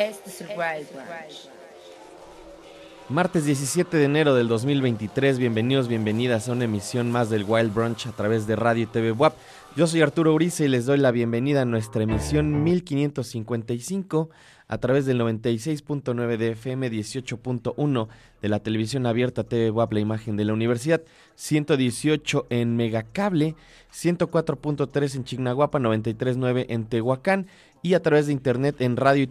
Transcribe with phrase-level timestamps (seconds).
[0.00, 0.88] Este es el Wild
[3.10, 8.06] Martes 17 de enero del 2023, bienvenidos, bienvenidas a una emisión más del Wild Brunch
[8.06, 9.34] a través de Radio y TV WAP.
[9.76, 14.30] Yo soy Arturo Uriza y les doy la bienvenida a nuestra emisión 1555
[14.68, 18.08] a través del 96.9 de FM, 18.1
[18.40, 21.02] de la televisión abierta TV WAP, la imagen de la universidad,
[21.34, 23.56] 118 en Megacable,
[23.92, 27.48] 104.3 en Chignahuapa, 93.9 en Tehuacán
[27.82, 29.26] y a través de internet en radio y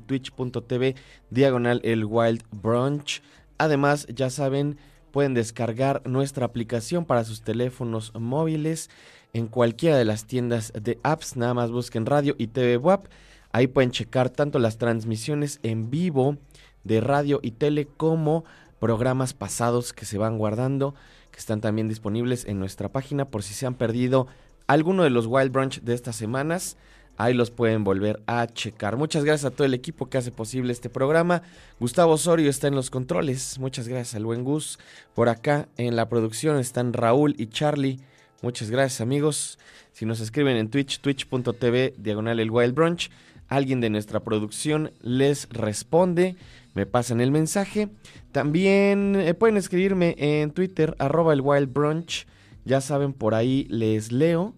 [0.00, 0.94] twitch.tv
[1.30, 3.22] diagonal el Wild Brunch.
[3.58, 4.78] Además, ya saben,
[5.10, 8.88] pueden descargar nuestra aplicación para sus teléfonos móviles
[9.32, 11.36] en cualquiera de las tiendas de apps.
[11.36, 13.06] Nada más busquen radio y TV WAP.
[13.50, 16.36] Ahí pueden checar tanto las transmisiones en vivo
[16.84, 18.44] de radio y tele como
[18.78, 20.94] programas pasados que se van guardando,
[21.32, 24.28] que están también disponibles en nuestra página por si se han perdido
[24.68, 26.76] alguno de los Wild Brunch de estas semanas.
[27.16, 28.96] Ahí los pueden volver a checar.
[28.96, 31.42] Muchas gracias a todo el equipo que hace posible este programa.
[31.80, 33.58] Gustavo Osorio está en los controles.
[33.58, 34.78] Muchas gracias al buen Gus.
[35.14, 37.98] Por acá en la producción están Raúl y Charlie.
[38.40, 39.58] Muchas gracias amigos.
[39.90, 43.10] Si nos escriben en Twitch, twitch.tv, diagonal el Wild Brunch.
[43.48, 46.36] alguien de nuestra producción les responde,
[46.74, 47.88] me pasan el mensaje.
[48.30, 52.26] También eh, pueden escribirme en Twitter, arroba el Wild Brunch.
[52.64, 54.54] Ya saben, por ahí les leo.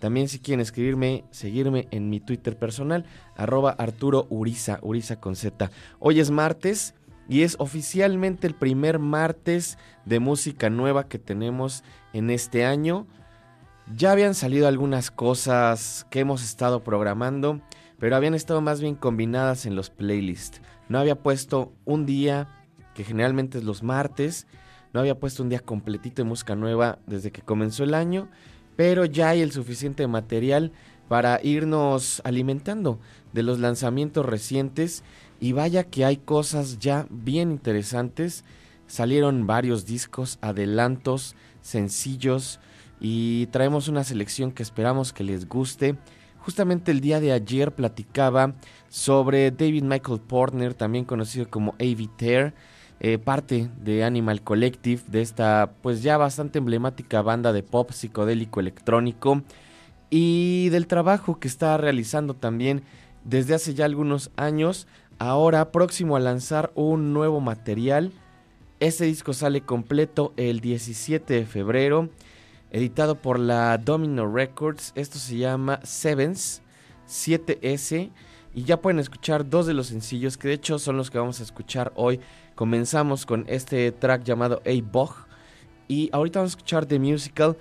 [0.00, 3.06] También si quieren escribirme, seguirme en mi Twitter personal,
[3.36, 5.70] arroba Arturo Uriza, Uriza con Z.
[5.98, 6.94] Hoy es martes
[7.28, 13.06] y es oficialmente el primer martes de música nueva que tenemos en este año.
[13.96, 17.60] Ya habían salido algunas cosas que hemos estado programando,
[17.98, 20.60] pero habían estado más bien combinadas en los playlists.
[20.88, 22.48] No había puesto un día,
[22.94, 24.46] que generalmente es los martes,
[24.94, 28.28] no había puesto un día completito de música nueva desde que comenzó el año,
[28.76, 30.70] pero ya hay el suficiente material
[31.08, 33.00] para irnos alimentando
[33.32, 35.02] de los lanzamientos recientes
[35.40, 38.44] y vaya que hay cosas ya bien interesantes.
[38.86, 42.60] Salieron varios discos, adelantos, sencillos
[43.00, 45.96] y traemos una selección que esperamos que les guste.
[46.38, 48.54] Justamente el día de ayer platicaba
[48.88, 52.08] sobre David Michael Portner, también conocido como A.V.
[52.16, 52.54] Tear,
[53.00, 58.60] eh, parte de Animal Collective, de esta pues ya bastante emblemática banda de pop psicodélico
[58.60, 59.42] electrónico
[60.10, 62.82] y del trabajo que está realizando también
[63.24, 64.86] desde hace ya algunos años
[65.18, 68.12] ahora próximo a lanzar un nuevo material.
[68.80, 72.10] Este disco sale completo el 17 de febrero,
[72.70, 74.92] editado por la Domino Records.
[74.94, 76.62] Esto se llama Sevens
[77.08, 78.10] 7S
[78.54, 81.40] y ya pueden escuchar dos de los sencillos que de hecho son los que vamos
[81.40, 82.20] a escuchar hoy.
[82.54, 85.14] Comenzamos con este track llamado A Bog
[85.88, 87.56] y ahorita vamos a escuchar The Musical.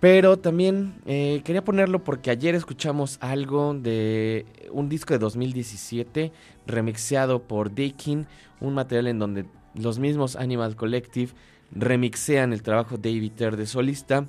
[0.00, 6.32] Pero también eh, quería ponerlo porque ayer escuchamos algo de un disco de 2017
[6.66, 8.26] remixeado por Dakin,
[8.60, 11.32] un material en donde los mismos Animal Collective
[11.70, 14.26] remixean el trabajo de David de solista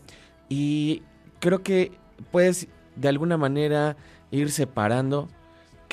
[0.50, 1.04] y
[1.40, 1.92] creo que
[2.32, 3.98] puedes de alguna manera
[4.32, 5.28] ir separando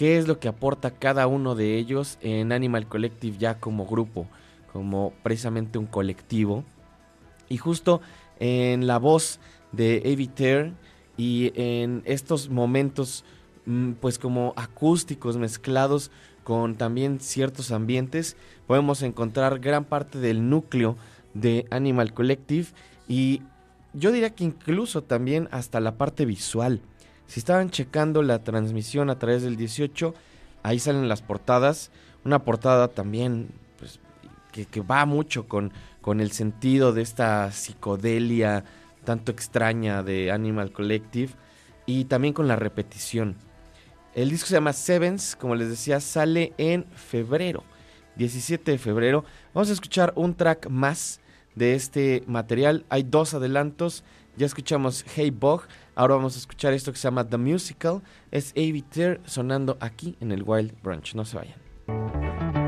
[0.03, 4.27] qué es lo que aporta cada uno de ellos en Animal Collective ya como grupo,
[4.73, 6.65] como precisamente un colectivo.
[7.49, 8.01] Y justo
[8.41, 9.39] en la voz
[9.71, 10.73] de Eviter
[11.17, 13.25] y en estos momentos
[13.65, 16.11] mm, pues como acústicos mezclados
[16.43, 20.97] con también ciertos ambientes podemos encontrar gran parte del núcleo
[21.33, 22.67] de Animal Collective
[23.07, 23.43] y
[23.95, 26.81] yo diría que incluso también hasta la parte visual.
[27.33, 30.13] Si estaban checando la transmisión a través del 18,
[30.63, 31.91] ahí salen las portadas.
[32.27, 33.49] Una portada también
[33.79, 34.01] pues,
[34.53, 35.73] que, que va mucho con,
[36.03, 38.65] con el sentido de esta psicodelia
[39.07, 41.33] tanto extraña de Animal Collective
[41.87, 43.37] y también con la repetición.
[44.15, 47.65] El disco se llama Sevens, como les decía, sale en febrero,
[48.17, 49.25] 17 de febrero.
[49.55, 51.23] Vamos a escuchar un track más
[51.55, 52.85] de este material.
[52.91, 54.05] Hay dos adelantos.
[54.37, 55.63] Ya escuchamos Hey Bog.
[55.95, 58.03] Ahora vamos a escuchar esto que se llama The Musical.
[58.31, 59.21] Es A.B.
[59.25, 61.15] sonando aquí en el Wild Brunch.
[61.15, 62.62] No se vayan.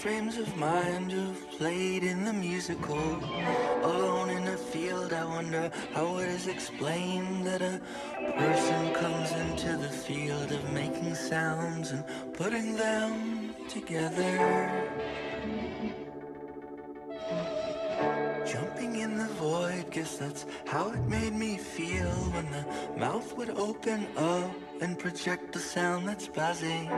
[0.00, 3.20] Frames of mind have played in the musical.
[3.82, 7.78] Alone in a field, I wonder how it is explained that a
[8.38, 15.19] person comes into the field of making sounds and putting them together.
[19.90, 22.64] Guess that's how it made me feel when the
[22.96, 26.88] mouth would open up and project the sound that's buzzing.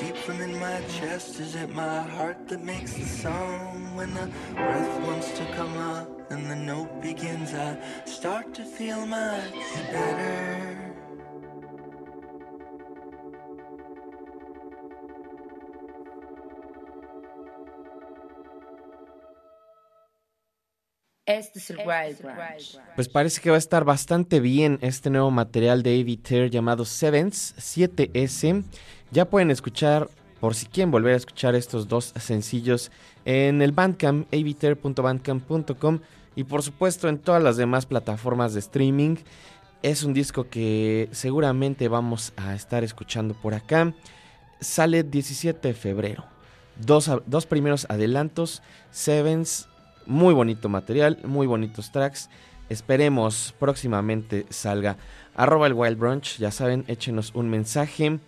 [0.00, 3.94] Deep from in my chest, is it my heart that makes the song?
[3.94, 9.06] When the breath wants to come up and the note begins, I start to feel
[9.06, 9.52] much
[9.92, 10.87] better.
[21.28, 22.80] Este es el Wild Branch.
[22.94, 27.54] Pues parece que va a estar bastante bien este nuevo material de Aviter llamado Sevens
[27.58, 28.64] 7S.
[29.10, 30.08] Ya pueden escuchar,
[30.40, 32.90] por si quieren volver a escuchar estos dos sencillos,
[33.26, 36.00] en el Bandcamp, aviter.bandcamp.com
[36.34, 39.16] y por supuesto en todas las demás plataformas de streaming.
[39.82, 43.92] Es un disco que seguramente vamos a estar escuchando por acá.
[44.60, 46.24] Sale 17 de febrero.
[46.76, 49.67] Dos, dos primeros adelantos, Sevens
[50.08, 52.28] muy bonito material, muy bonitos tracks.
[52.68, 54.96] Esperemos próximamente salga.
[55.36, 58.18] Arroba el Wild Brunch, ya saben, échenos un mensaje.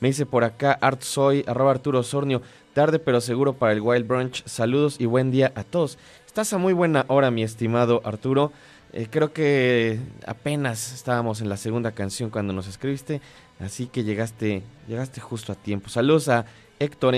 [0.00, 2.42] Me dice por acá Art Soy, arroba Arturo Sornio.
[2.72, 4.44] Tarde pero seguro para el Wild Brunch.
[4.46, 5.98] Saludos y buen día a todos.
[6.26, 8.52] Estás a muy buena hora, mi estimado Arturo.
[8.92, 13.20] Eh, creo que apenas estábamos en la segunda canción cuando nos escribiste.
[13.58, 15.88] Así que llegaste, llegaste justo a tiempo.
[15.88, 16.46] Saludos a
[16.78, 17.14] Héctor,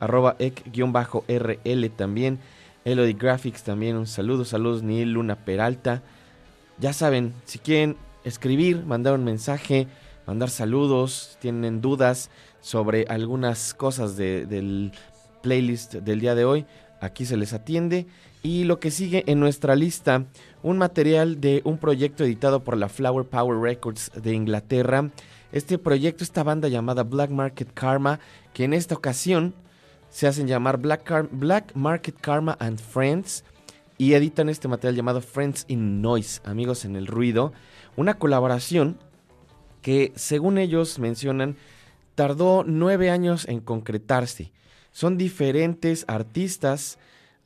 [0.00, 2.38] arroba ec-rl también.
[2.88, 6.02] Elodie Graphics también un saludo, saludos Neil Luna Peralta.
[6.78, 9.88] Ya saben, si quieren escribir, mandar un mensaje,
[10.26, 12.30] mandar saludos, tienen dudas
[12.62, 14.92] sobre algunas cosas del
[15.42, 16.64] playlist del día de hoy,
[17.02, 18.06] aquí se les atiende.
[18.42, 20.24] Y lo que sigue en nuestra lista,
[20.62, 25.10] un material de un proyecto editado por la Flower Power Records de Inglaterra.
[25.52, 28.18] Este proyecto, esta banda llamada Black Market Karma,
[28.54, 29.54] que en esta ocasión
[30.10, 33.44] se hacen llamar Black, Market Karma and Friends
[33.98, 37.52] y editan este material llamado Friends in Noise, amigos en el ruido,
[37.96, 38.98] una colaboración
[39.82, 41.56] que según ellos mencionan
[42.14, 44.52] tardó nueve años en concretarse.
[44.92, 46.98] Son diferentes artistas,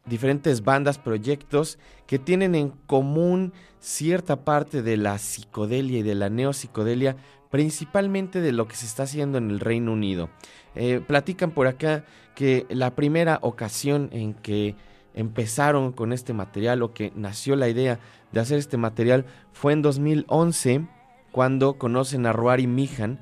[0.06, 6.30] diferentes bandas, proyectos que tienen en común cierta parte de la psicodelia y de la
[6.30, 7.16] neopsicodelia,
[7.50, 10.30] principalmente de lo que se está haciendo en el Reino Unido.
[10.74, 12.04] Eh, platican por acá
[12.34, 14.74] que la primera ocasión en que
[15.14, 18.00] empezaron con este material o que nació la idea
[18.32, 20.86] de hacer este material fue en 2011
[21.30, 23.20] cuando conocen a Ruari Mijan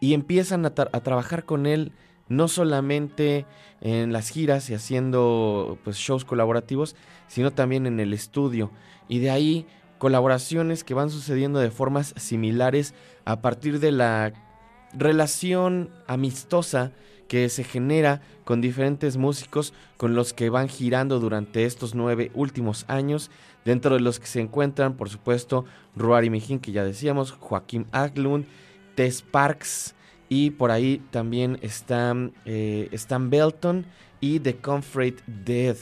[0.00, 1.92] y empiezan a, trabajar con él
[2.28, 3.46] no solamente
[3.80, 6.96] en las giras y haciendo pues, shows colaborativos,
[7.28, 8.70] sino también en el estudio.
[9.08, 9.66] Y de ahí
[9.98, 14.32] colaboraciones que van sucediendo de formas similares a partir de la
[14.92, 16.92] relación amistosa
[17.28, 22.84] que se genera con diferentes músicos con los que van girando durante estos nueve últimos
[22.88, 23.30] años,
[23.64, 25.64] dentro de los que se encuentran, por supuesto,
[25.96, 28.46] Ruari Mijín, que ya decíamos, Joaquín Aglund,
[28.94, 29.94] Tess Parks,
[30.28, 33.86] y por ahí también están, eh, Stan Belton
[34.20, 35.76] y The Comfort Dead.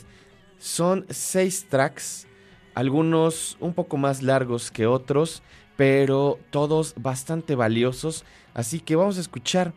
[0.59, 2.27] Son seis tracks,
[2.75, 5.42] algunos un poco más largos que otros,
[5.81, 8.27] pero todos bastante valiosos.
[8.53, 9.73] Así que vamos a escuchar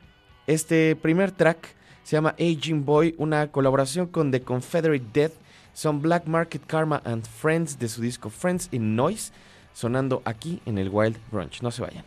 [0.48, 1.78] este primer track.
[2.04, 5.32] Se llama Aging Boy, una colaboración con The Confederate Death.
[5.72, 9.32] Son Black Market Karma and Friends de su disco Friends in Noise,
[9.72, 11.62] sonando aquí en el Wild Brunch.
[11.62, 12.04] No se vayan.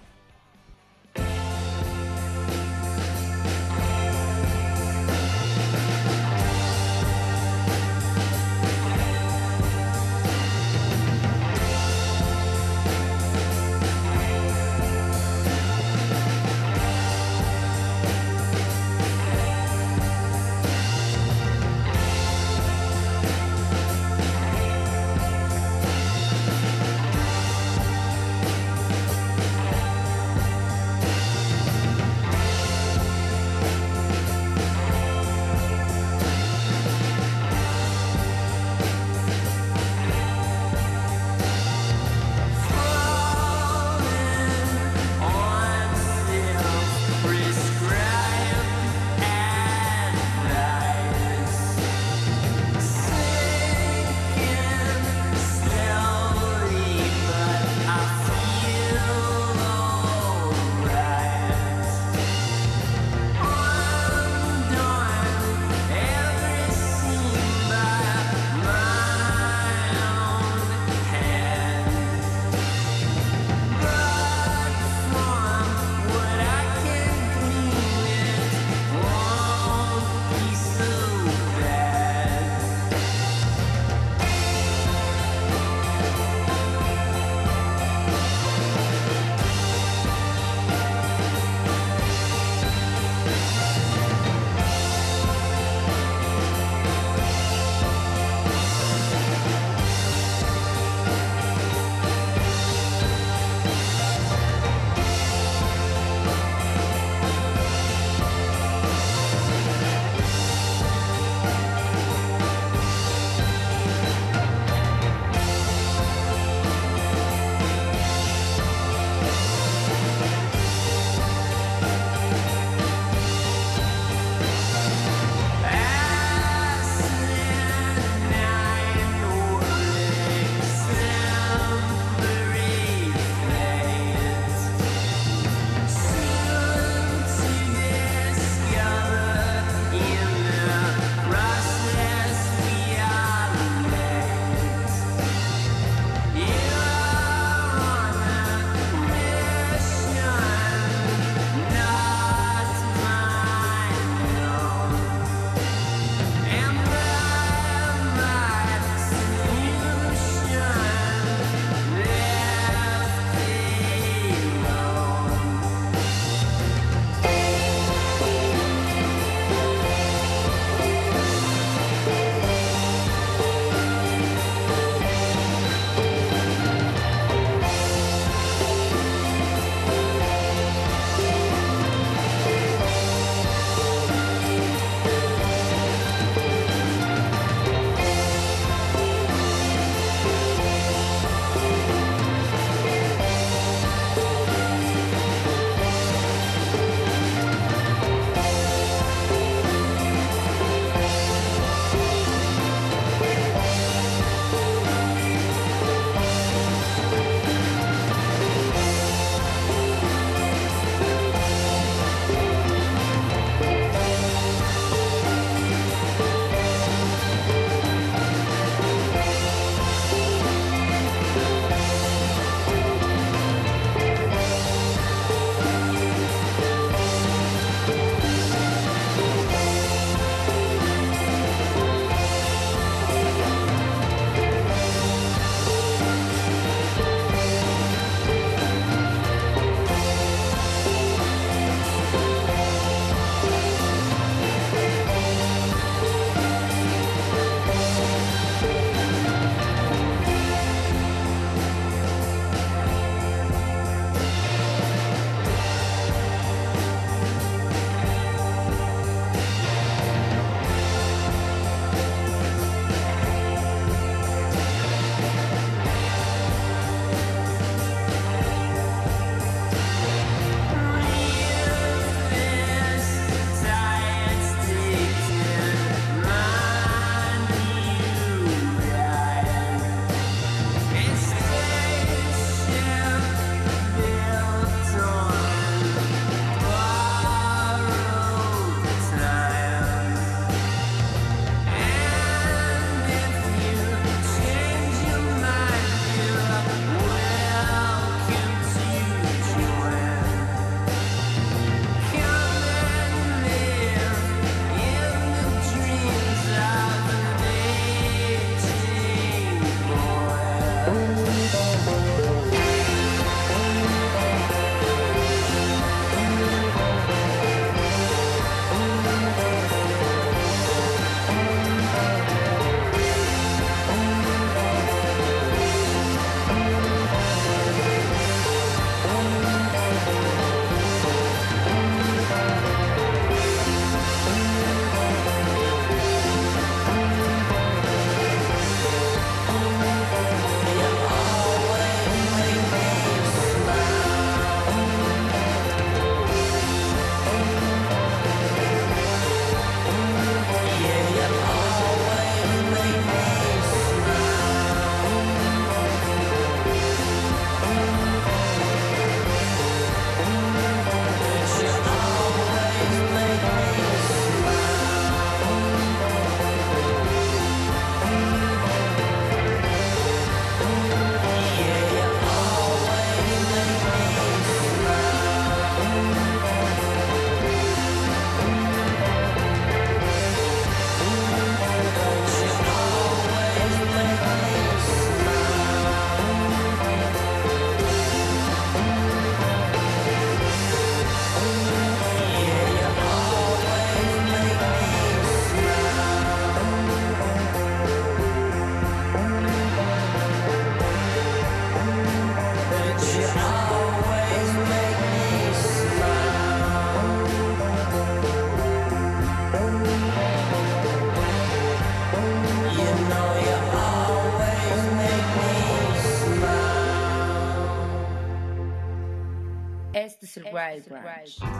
[421.26, 421.55] Wild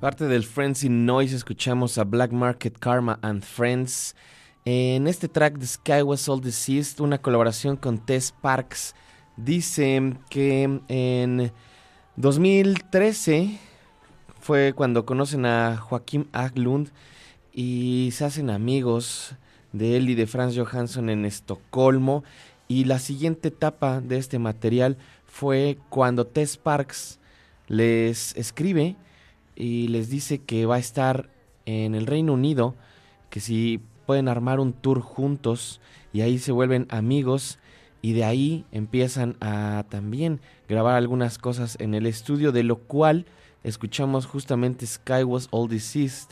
[0.00, 4.14] Parte del Friends in Noise escuchamos a Black Market Karma and Friends.
[4.66, 8.94] En este track The Sky Was All Deceased, una colaboración con Tess Parks,
[9.38, 11.52] dice que en
[12.16, 13.58] 2013
[14.40, 16.90] fue cuando conocen a Joaquín Aglund
[17.50, 19.36] y se hacen amigos
[19.72, 22.24] de él y de Franz Johansson en Estocolmo.
[22.68, 27.18] Y la siguiente etapa de este material fue cuando Tess Parks
[27.72, 28.96] les escribe
[29.56, 31.30] y les dice que va a estar
[31.64, 32.74] en el Reino Unido,
[33.30, 35.80] que si pueden armar un tour juntos
[36.12, 37.58] y ahí se vuelven amigos
[38.02, 43.24] y de ahí empiezan a también grabar algunas cosas en el estudio, de lo cual
[43.64, 46.28] escuchamos justamente Sky Was All Deceased.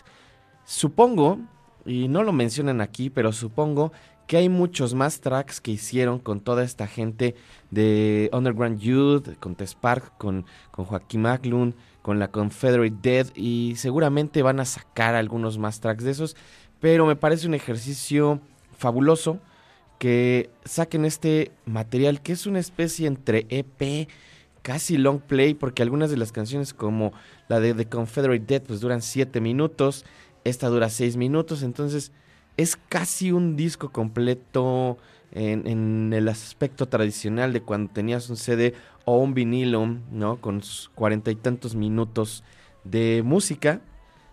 [0.66, 1.38] Supongo,
[1.86, 3.92] y no lo mencionan aquí, pero supongo
[4.30, 7.34] que hay muchos más tracks que hicieron con toda esta gente
[7.72, 13.74] de Underground Youth, con Tess Park, con, con Joaquín Maclun, con la Confederate Dead y
[13.74, 16.36] seguramente van a sacar algunos más tracks de esos,
[16.78, 18.40] pero me parece un ejercicio
[18.78, 19.40] fabuloso
[19.98, 24.08] que saquen este material que es una especie entre EP,
[24.62, 27.12] casi long play, porque algunas de las canciones como
[27.48, 30.04] la de The Confederate Dead pues duran 7 minutos,
[30.44, 32.12] esta dura 6 minutos, entonces
[32.60, 34.98] es casi un disco completo
[35.32, 38.74] en, el aspecto tradicional de cuando tenías un CD
[39.06, 40.40] o un vinilo, ¿no?
[40.42, 40.60] Con
[40.94, 42.44] cuarenta y tantos minutos
[42.84, 43.80] de música.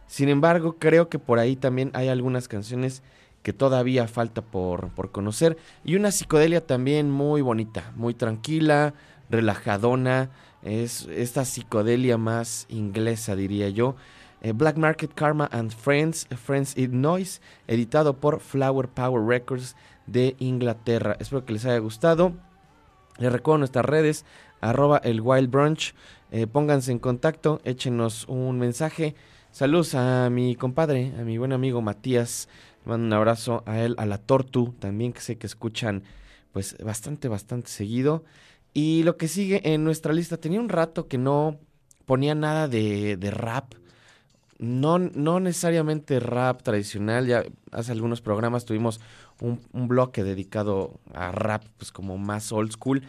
[0.07, 3.01] Sin embargo, creo que por ahí también hay algunas canciones
[3.43, 5.57] que todavía falta por, por conocer.
[5.85, 8.93] Y una psicodelia también muy bonita, muy tranquila,
[9.29, 10.31] relajadona.
[10.63, 13.95] Es esta psicodelia más inglesa, diría yo.
[14.41, 19.75] Eh, Black Market Karma and Friends, Friends in Noise, editado por Flower Power Records
[20.05, 21.17] de Inglaterra.
[21.19, 22.33] Espero que les haya gustado.
[23.17, 24.25] Les recuerdo nuestras redes,
[24.61, 25.95] arroba el Wild Brunch.
[26.31, 29.15] Eh, pónganse en contacto, échenos un mensaje.
[29.51, 32.47] Saludos a mi compadre, a mi buen amigo Matías.
[32.85, 36.03] Mando un abrazo a él, a la Tortu, también que sé que escuchan
[36.51, 38.23] pues bastante, bastante seguido.
[38.73, 41.59] Y lo que sigue en nuestra lista, tenía un rato que no
[42.05, 43.73] ponía nada de rap.
[44.59, 48.99] No, no necesariamente rap tradicional, ya hace algunos programas tuvimos
[49.39, 53.03] un, un bloque dedicado a rap, pues como más old school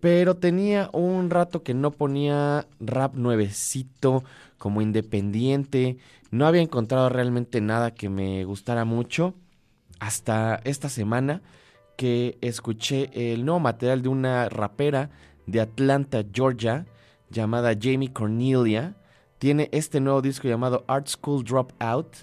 [0.00, 4.24] pero tenía un rato que no ponía rap nuevecito,
[4.58, 5.98] como independiente.
[6.30, 9.34] No había encontrado realmente nada que me gustara mucho.
[9.98, 11.42] Hasta esta semana
[11.96, 15.10] que escuché el nuevo material de una rapera
[15.46, 16.86] de Atlanta, Georgia,
[17.30, 18.94] llamada Jamie Cornelia.
[19.38, 22.16] Tiene este nuevo disco llamado Art School Dropout.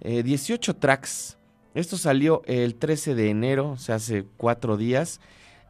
[0.00, 1.38] 18 eh, tracks.
[1.74, 5.20] Esto salió el 13 de enero, o sea, hace cuatro días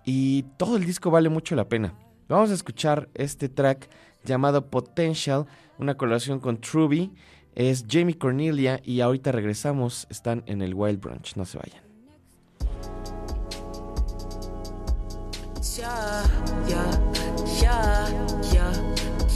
[0.04, 1.92] y todo el disco vale mucho la pena.
[2.28, 3.90] Vamos a escuchar este track
[4.24, 5.46] llamado Potential,
[5.78, 7.12] una colaboración con Truby.
[7.54, 10.06] Es Jamie Cornelia y ahorita regresamos.
[10.08, 11.84] Están en el Wild Brunch, no se vayan.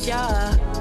[0.03, 0.80] Yeah,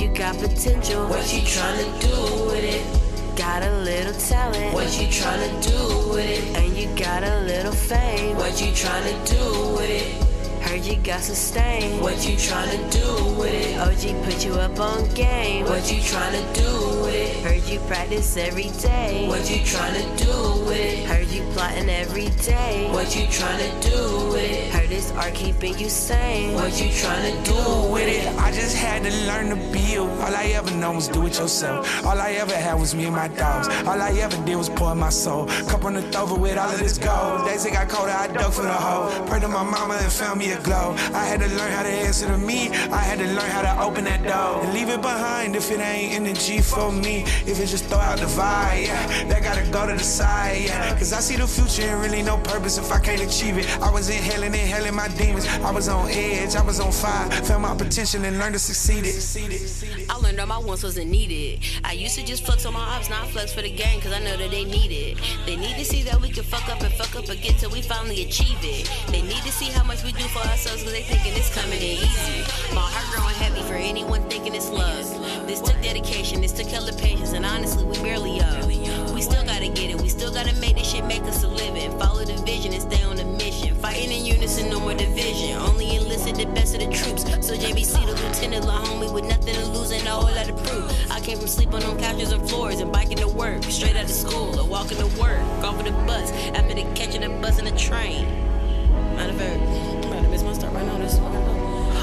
[0.00, 1.06] you got potential.
[1.08, 2.98] What you trying to do with it?
[3.36, 4.74] got a little talent.
[4.74, 6.56] What you trying to do with it?
[6.56, 8.36] And you got a little fame.
[8.36, 10.27] What you trying to do with it?
[10.60, 12.00] Heard you got sustain.
[12.00, 13.78] What you tryna do with it?
[13.78, 15.64] OG put you up on game.
[15.64, 17.44] What you tryna do with it?
[17.44, 19.26] Heard you practice every day.
[19.28, 21.06] What you tryna do with it?
[21.06, 22.88] Heard you plotting every day.
[22.92, 24.72] What you tryna do with it?
[24.72, 26.54] Heard this art keeping you sane.
[26.54, 28.26] What you tryna do with it?
[28.38, 30.10] I just had to learn to build.
[30.20, 32.04] All I ever known was do it yourself.
[32.04, 33.68] All I ever had was me and my dogs.
[33.86, 35.46] All I ever did was pour my soul.
[35.68, 37.46] Cup on the over with all of this gold.
[37.46, 39.26] Days it got colder, I dug for the hole.
[39.26, 40.94] Pray to my mama and found glow.
[41.12, 42.70] I had to learn how to answer to me.
[42.70, 45.80] I had to learn how to open that door and leave it behind if it
[45.80, 47.24] ain't energy for me.
[47.46, 50.96] If it just throw out the vibe, yeah, that gotta go to the side, yeah.
[50.96, 53.66] Cause I see the future and really no purpose if I can't achieve it.
[53.80, 55.46] I was inhaling, inhaling my demons.
[55.46, 57.30] I was on edge, I was on fire.
[57.48, 60.08] Found my potential and learned to succeed it.
[60.10, 61.60] I learned all my wants wasn't needed.
[61.84, 64.20] I used to just flex on my ops, not flex for the gang, cause I
[64.20, 65.18] know that they need it.
[65.46, 67.82] They need to see that we can fuck up and fuck up again till we
[67.82, 68.90] finally achieve it.
[69.08, 71.78] They need to see how much we do for ourselves, cause they thinking it's coming
[71.78, 72.42] in easy.
[72.74, 75.04] My heart growing heavy for anyone thinking it's love.
[75.46, 78.64] This took dedication, this took hella patience, and honestly, we barely up.
[78.66, 81.98] We still gotta get it, we still gotta make this shit make us a living.
[81.98, 83.74] Follow the vision and stay on the mission.
[83.76, 85.56] Fighting in unison, no more division.
[85.56, 87.24] Only enlisted the best of the troops.
[87.46, 90.52] So JBC, the lieutenant, la homie with nothing to lose and a whole lot to
[90.52, 91.10] prove.
[91.10, 94.10] I came from sleeping on couches and floors and biking to work, straight out of
[94.10, 97.66] school or walking to work, off of the bus after the catching a bus and
[97.66, 98.24] the train.
[99.16, 99.97] Matter of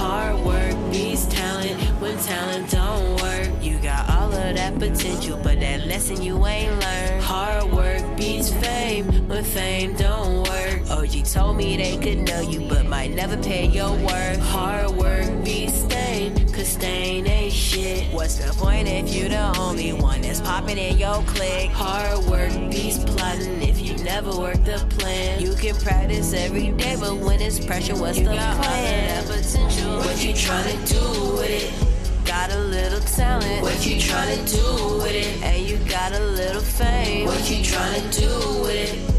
[0.05, 3.49] hard work beats talent when talent don't work.
[3.61, 7.23] You got all of that potential, but that lesson you ain't learned.
[7.23, 10.81] Hard work beats fame when fame don't work.
[10.89, 14.39] Oh, OG told me they could know you, but might never pay your worth.
[14.39, 18.13] Hard work beats stain, cause stain ain't shit.
[18.13, 21.71] What's the point if you the only one that's popping in your clique?
[21.71, 23.61] Hard work beats plotting
[24.05, 25.41] never work the plan.
[25.41, 29.17] You can practice every day, but when it's pressure, what's you the got plan?
[29.17, 29.97] All that potential.
[29.97, 31.01] What you trying to do
[31.33, 32.25] with it?
[32.25, 33.63] Got a little talent.
[33.63, 35.43] What you trying to do with it?
[35.43, 37.25] And you got a little fame.
[37.25, 39.14] What you trying to do with it?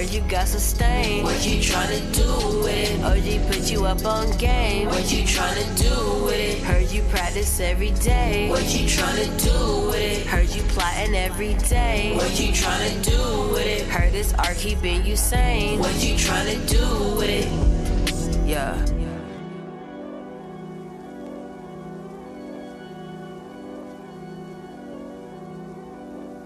[0.00, 1.24] Heard you got sustain.
[1.24, 3.42] What you tryna do with oh, it?
[3.42, 4.88] OG put you up on game.
[4.88, 6.62] What you tryna do with it?
[6.62, 8.48] Heard you practice every day.
[8.48, 10.26] What you tryna do with it?
[10.26, 12.14] Heard you plotting every day.
[12.16, 13.86] What you tryna do with it?
[13.88, 15.80] Heard this art keeping you sane.
[15.80, 18.48] What you tryna do with it?
[18.48, 18.74] Yeah.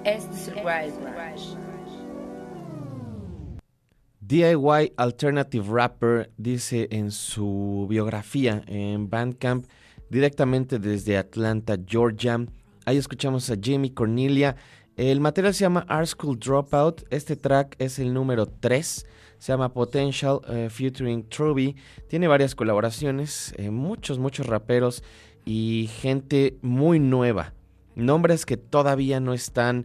[0.04, 1.73] Este es el Wild Rush.
[4.26, 9.66] DIY Alternative Rapper dice en su biografía en Bandcamp
[10.08, 12.46] directamente desde Atlanta, Georgia.
[12.86, 14.56] Ahí escuchamos a Jamie Cornelia.
[14.96, 17.02] El material se llama Art School Dropout.
[17.10, 19.06] Este track es el número 3.
[19.38, 21.76] Se llama Potential eh, featuring Truby.
[22.08, 25.04] Tiene varias colaboraciones, eh, muchos, muchos raperos
[25.44, 27.52] y gente muy nueva.
[27.94, 29.84] Nombres que todavía no están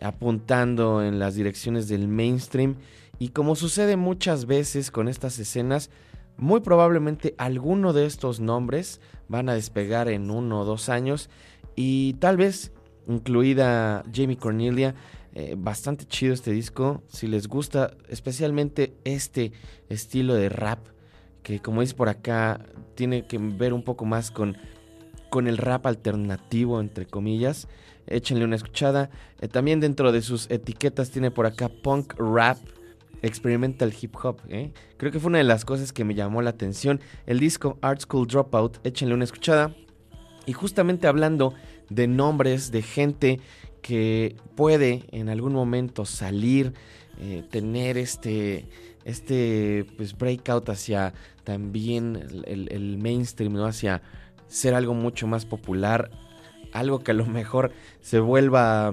[0.00, 2.76] apuntando en las direcciones del mainstream
[3.20, 5.90] y como sucede muchas veces con estas escenas,
[6.38, 11.28] muy probablemente alguno de estos nombres van a despegar en uno o dos años
[11.76, 12.72] y tal vez
[13.06, 14.94] incluida Jamie Cornelia.
[15.32, 17.02] Eh, bastante chido este disco.
[17.08, 19.52] Si les gusta especialmente este
[19.90, 20.80] estilo de rap,
[21.42, 22.64] que como dice por acá,
[22.94, 24.56] tiene que ver un poco más con,
[25.28, 27.68] con el rap alternativo, entre comillas.
[28.06, 29.10] Échenle una escuchada.
[29.40, 32.56] Eh, también dentro de sus etiquetas tiene por acá punk rap
[33.22, 34.40] experimental hip hop.
[34.48, 34.72] ¿eh?
[34.96, 37.00] Creo que fue una de las cosas que me llamó la atención.
[37.26, 39.74] El disco Art School Dropout, échenle una escuchada.
[40.46, 41.54] Y justamente hablando
[41.90, 43.40] de nombres de gente
[43.82, 46.74] que puede en algún momento salir,
[47.18, 48.66] eh, tener este,
[49.04, 51.12] este pues, breakout hacia
[51.44, 52.16] también
[52.46, 53.66] el, el mainstream, ¿no?
[53.66, 54.02] hacia
[54.48, 56.10] ser algo mucho más popular,
[56.72, 58.92] algo que a lo mejor se vuelva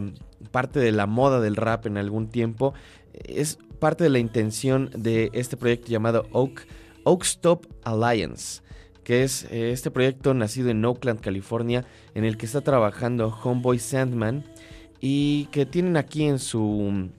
[0.52, 2.74] parte de la moda del rap en algún tiempo.
[3.14, 6.68] Es parte de la intención de este proyecto llamado Oak,
[7.04, 8.62] Oak Stop Alliance,
[9.04, 13.80] que es eh, este proyecto nacido en Oakland, California, en el que está trabajando Homeboy
[13.80, 14.44] Sandman
[15.00, 17.10] y que tienen aquí en su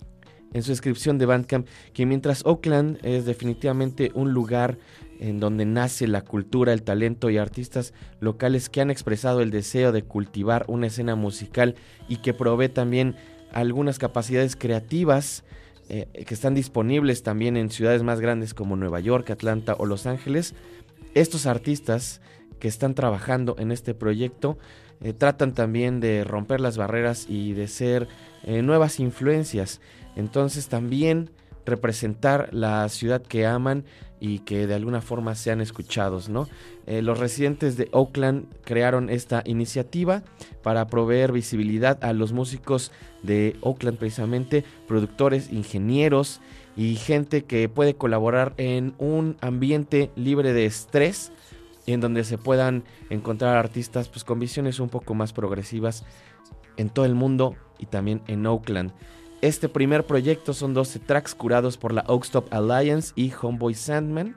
[0.53, 4.79] en su descripción de Bandcamp que mientras Oakland es definitivamente un lugar
[5.21, 9.93] en donde nace la cultura, el talento y artistas locales que han expresado el deseo
[9.93, 11.75] de cultivar una escena musical
[12.09, 13.17] y que provee también
[13.53, 15.45] algunas capacidades creativas
[15.89, 20.07] eh, que están disponibles también en ciudades más grandes como Nueva York, Atlanta o Los
[20.07, 20.55] Ángeles.
[21.15, 22.21] Estos artistas
[22.59, 24.59] que están trabajando en este proyecto
[25.01, 28.09] eh, tratan también de romper las barreras y de ser
[28.45, 29.81] eh, nuevas influencias.
[30.17, 31.31] Entonces también
[31.65, 33.85] representar la ciudad que aman
[34.21, 36.49] y que de alguna forma sean escuchados, ¿no?
[37.03, 40.23] Los residentes de Oakland crearon esta iniciativa
[40.63, 46.41] para proveer visibilidad a los músicos de Oakland precisamente, productores, ingenieros
[46.77, 51.33] y gente que puede colaborar en un ambiente libre de estrés
[51.87, 56.05] en donde se puedan encontrar artistas pues, con visiones un poco más progresivas
[56.77, 58.93] en todo el mundo y también en Oakland.
[59.41, 64.37] Este primer proyecto son 12 tracks curados por la Oakstop Alliance y Homeboy Sandman,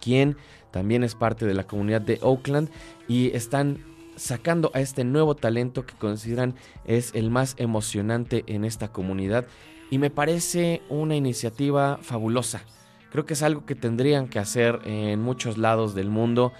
[0.00, 0.36] quien
[0.72, 2.70] también es parte de la comunidad de Oakland
[3.06, 3.78] y están
[4.16, 6.54] sacando a este nuevo talento que consideran
[6.84, 9.46] es el más emocionante en esta comunidad
[9.90, 12.62] y me parece una iniciativa fabulosa.
[13.10, 16.52] Creo que es algo que tendrían que hacer en muchos lados del mundo,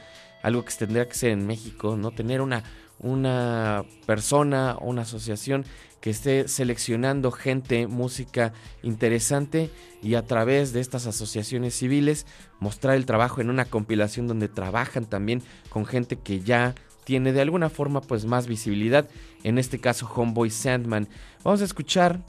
[0.42, 2.62] algo que tendría que hacer en México, no tener una
[3.02, 5.64] una persona o una asociación
[6.02, 9.70] que esté seleccionando gente, música interesante
[10.02, 12.26] y a través de estas asociaciones civiles
[12.58, 16.74] mostrar el trabajo en una compilación donde trabajan también con gente que ya
[17.04, 19.08] tiene de alguna forma pues más visibilidad,
[19.44, 21.08] en este caso Homeboy Sandman.
[21.44, 22.20] Vamos a escuchar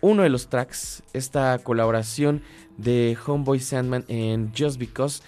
[0.00, 2.42] uno de los tracks, esta colaboración
[2.78, 5.22] de Homeboy Sandman en Just Because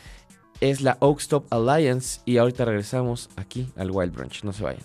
[0.63, 4.83] es la Oakstop Alliance y ahorita regresamos aquí al Wild Branch, no se vayan.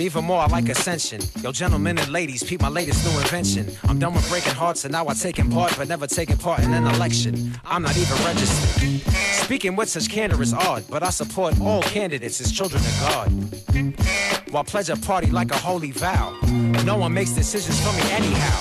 [0.00, 1.20] But even more I like ascension.
[1.42, 3.66] Yo, gentlemen and ladies, peep my latest new invention.
[3.84, 6.72] I'm done with breaking hearts and now I'm taking part, but never taking part in
[6.72, 7.52] an election.
[7.66, 9.02] I'm not even registered.
[9.44, 13.28] Speaking with such candor is odd, but I support all candidates as children of God.
[14.50, 16.34] While pledge a party like a holy vow.
[16.86, 18.60] No one makes decisions for me anyhow.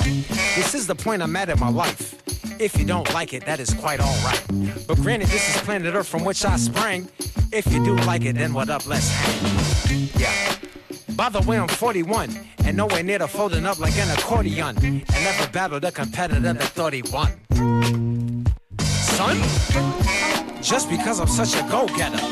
[0.58, 2.22] This is the point I'm at in my life.
[2.60, 4.44] If you don't like it, that is quite alright.
[4.88, 7.08] But granted, this is planet Earth from which I sprang.
[7.54, 10.10] If you do like it, then what up, let's hang.
[10.18, 10.69] Yeah.
[11.20, 12.30] By the way, I'm 41
[12.64, 14.78] and nowhere near to folding up like an accordion.
[14.78, 17.28] And never battled a competitor that thought he won.
[18.80, 19.36] Son,
[20.62, 22.26] just because I'm such a go-getter,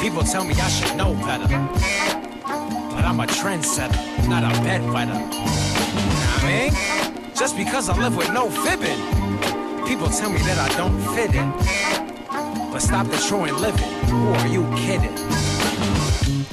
[0.00, 1.46] people tell me I should know better.
[2.90, 5.20] But I'm a trendsetter, not a bedwetter.
[6.34, 8.98] I mean, just because I live with no fibbing.
[9.86, 11.52] People tell me that I don't fit in.
[12.72, 13.92] But stop the true and living.
[14.10, 15.14] Who are you kidding?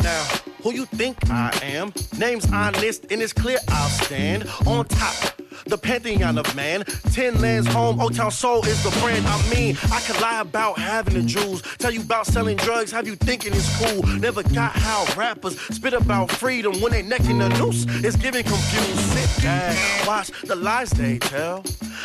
[0.04, 1.94] Now, who you think I am?
[2.18, 6.84] Name's honest and it's clear I'll stand on top the pantheon of man.
[7.12, 9.26] Ten lands home, Old Town Soul is the brand.
[9.28, 13.08] I mean, I could lie about having the jewels, tell you about selling drugs, have
[13.08, 14.04] you thinking it's cool.
[14.20, 17.86] Never got how rappers spit about freedom when they necking the noose.
[18.04, 19.00] It's giving confused.
[19.00, 21.64] Sit back, watch the lies they tell.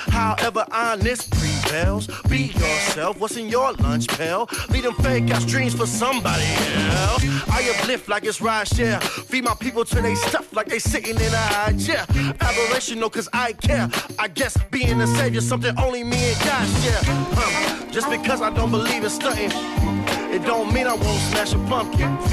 [0.09, 1.33] However, honest
[1.75, 3.19] Be yourself.
[3.19, 4.49] What's in your lunch pail?
[4.71, 7.25] Lead them fake ass dreams for somebody else.
[7.51, 9.01] I uplift like it's right share.
[9.01, 12.07] Feed my people till they stuff like they sitting in a high chair.
[12.39, 13.91] Aberrational, cause I care.
[14.21, 17.91] I guess being a savior something only me and God share.
[17.91, 19.51] Just because I don't believe in stunting,
[20.35, 22.19] it don't mean I won't smash a pumpkin.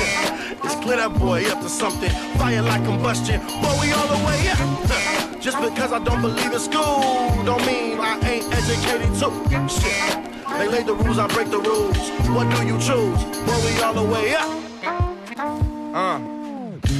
[0.63, 2.09] It's clear that boy up to something.
[2.37, 5.41] Fire like combustion, boy, we all the way up.
[5.41, 7.01] Just because I don't believe in school,
[7.43, 9.33] don't mean I ain't educated too.
[9.67, 10.21] Shit.
[10.59, 11.97] They lay the rules, I break the rules.
[12.29, 13.21] What do you choose?
[13.45, 14.49] Boy, we all the way up.
[15.95, 16.40] Uh.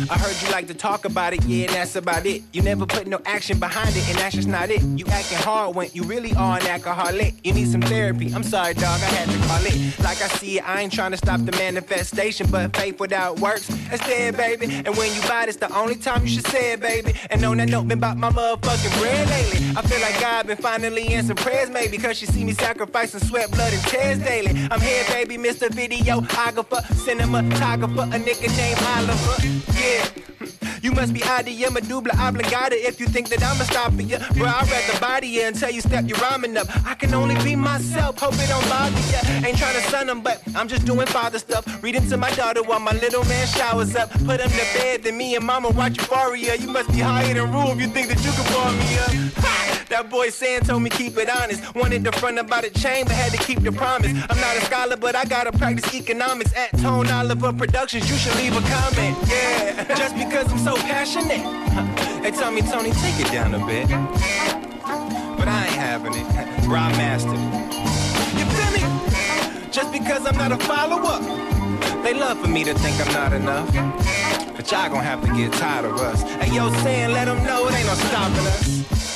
[0.09, 2.43] I heard you like to talk about it, yeah, and that's about it.
[2.53, 4.81] You never put no action behind it, and that's just not it.
[4.81, 7.35] You acting hard when you really are an alcoholic.
[7.43, 8.33] You need some therapy.
[8.33, 9.99] I'm sorry, dog, I had to call it.
[9.99, 14.05] Like I see I ain't trying to stop the manifestation, but faith without works, that's
[14.05, 14.65] dead, baby.
[14.85, 17.13] And when you buy it, it's the only time you should say it, baby.
[17.29, 19.59] And on that note, been about my motherfucking bread lately.
[19.75, 23.51] I feel like God been finally answering prayers, maybe, cause she see me sacrificing sweat,
[23.51, 24.51] blood, and tears daily.
[24.71, 25.69] I'm here, baby, Mr.
[25.69, 29.80] Videographer, cinematographer, a nigga named Oliver.
[29.81, 30.40] Yeah.
[30.81, 34.17] You must be ID, I'm a double obligata if you think that I'ma stop you.
[34.35, 36.67] Bro, I'd rather body you until you step your rhyming up.
[36.87, 39.47] I can only be myself, hope it don't bother you.
[39.47, 41.83] Ain't trying to sun them, but I'm just doing father stuff.
[41.83, 44.09] Reading to my daughter while my little man showers up.
[44.25, 46.55] Put him to bed, then me and mama watch Euphoria.
[46.55, 49.33] You must be higher than rule if you think that you can bar me up.
[49.43, 49.71] Ha!
[49.91, 51.75] That boy Sam told me keep it honest.
[51.75, 54.11] Wanted to front about a chain, but had to keep the promise.
[54.29, 58.09] I'm not a scholar, but I gotta practice economics at Tone Oliver Productions.
[58.09, 59.93] You should leave a comment, yeah.
[59.95, 61.43] Just because I'm so passionate.
[62.21, 63.87] They tell me, Tony, take it down a bit.
[65.37, 66.25] But I ain't having it.
[66.65, 67.39] Bro, I mastered it.
[68.37, 69.71] You feel me?
[69.71, 71.19] Just because I'm not a follower.
[72.03, 73.67] They love for me to think I'm not enough.
[74.55, 76.21] But y'all gonna have to get tired of us.
[76.23, 79.10] Hey, yo, saying, let them know it ain't no stopping us.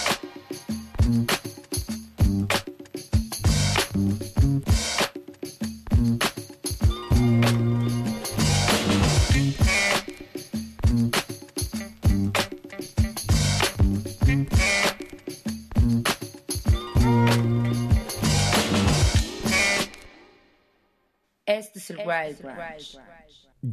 [21.57, 22.99] Este es el Wild Branch.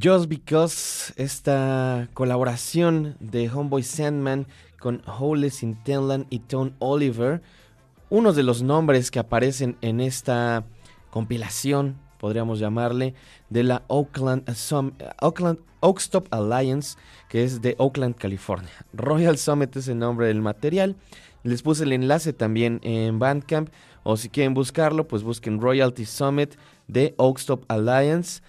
[0.02, 4.46] Just Because, esta colaboración de Homeboy Sandman
[4.78, 7.42] con Hole Sintellan y Tone Oliver,
[8.08, 10.64] unos de los nombres que aparecen en esta
[11.10, 13.14] compilación, podríamos llamarle,
[13.50, 16.96] de la Oakland, Sum- Oakland Oakstop Alliance,
[17.28, 18.70] que es de Oakland, California.
[18.92, 20.94] Royal Summit es el nombre del material.
[21.42, 23.68] Les puse el enlace también en Bandcamp,
[24.04, 26.54] o si quieren buscarlo, pues busquen Royalty Summit
[26.92, 28.42] de Oakstop Alliance.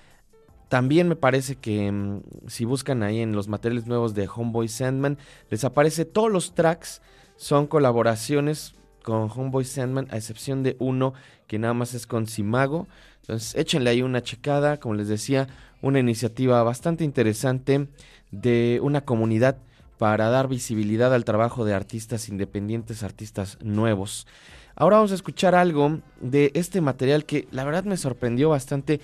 [0.69, 5.17] También me parece que mm, si buscan ahí en los materiales nuevos de Homeboy Sandman,
[5.49, 7.01] les aparece todos los tracks
[7.35, 8.73] son colaboraciones
[9.03, 11.13] con Homeboy Sandman, a excepción de uno
[11.47, 12.87] que nada más es con Simago.
[13.21, 15.47] Entonces échenle ahí una checada, como les decía,
[15.81, 17.87] una iniciativa bastante interesante
[18.31, 19.57] de una comunidad
[19.97, 24.27] para dar visibilidad al trabajo de artistas independientes, artistas nuevos.
[24.76, 28.99] Ahora vamos a escuchar algo de este material que la verdad me sorprendió bastante.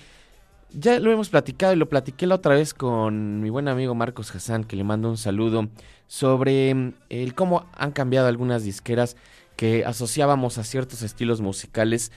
[0.72, 4.34] Ya lo hemos platicado y lo platiqué la otra vez con mi buen amigo Marcos
[4.34, 5.68] Hassan, que le mando un saludo,
[6.06, 9.16] sobre mm, el cómo han cambiado algunas disqueras
[9.56, 12.12] que asociábamos a ciertos estilos musicales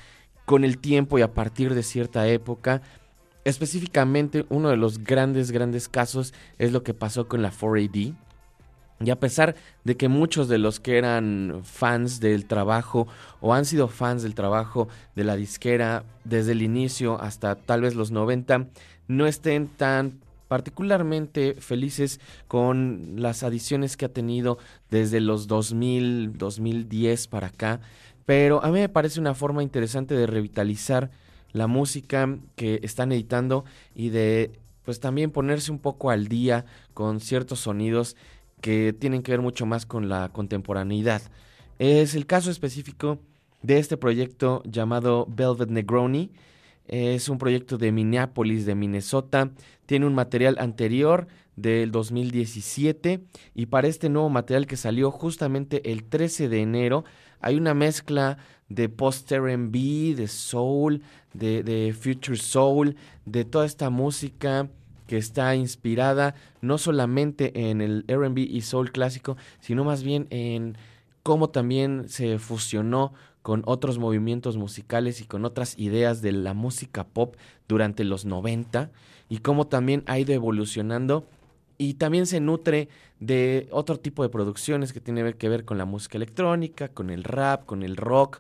[0.46, 2.82] con el tiempo y a partir de cierta época.
[3.46, 8.16] Específicamente, uno de los grandes, grandes casos es lo que pasó con la 4AD.
[9.04, 13.08] Y a pesar de que muchos de los que eran fans del trabajo
[13.42, 17.96] o han sido fans del trabajo de la disquera desde el inicio hasta tal vez
[17.96, 18.68] los 90,
[19.08, 24.58] no estén tan particularmente felices con las adiciones que ha tenido
[24.90, 27.80] desde los 2000, 2010 para acá.
[28.26, 31.10] Pero a mí me parece una forma interesante de revitalizar
[31.52, 34.52] la música que están editando y de
[34.84, 38.16] pues también ponerse un poco al día con ciertos sonidos
[38.64, 41.22] que tienen que ver mucho más con la contemporaneidad.
[41.80, 43.20] Es el caso específico
[43.62, 46.32] de este proyecto llamado Velvet Negroni.
[46.88, 49.52] Es un proyecto de Minneapolis, de Minnesota.
[49.86, 56.06] Tiene un material anterior del 2017 y para este nuevo material que salió justamente el
[56.06, 57.04] 13 de enero
[57.42, 58.38] hay una mezcla
[58.70, 61.02] de post R&B, de soul,
[61.34, 62.96] de, de future soul,
[63.26, 64.70] de toda esta música
[65.14, 70.76] que está inspirada no solamente en el RB y soul clásico, sino más bien en
[71.22, 77.04] cómo también se fusionó con otros movimientos musicales y con otras ideas de la música
[77.04, 77.36] pop
[77.68, 78.90] durante los 90
[79.30, 81.28] y cómo también ha ido evolucionando
[81.78, 82.90] y también se nutre
[83.20, 87.24] de otro tipo de producciones que tiene que ver con la música electrónica, con el
[87.24, 88.40] rap, con el rock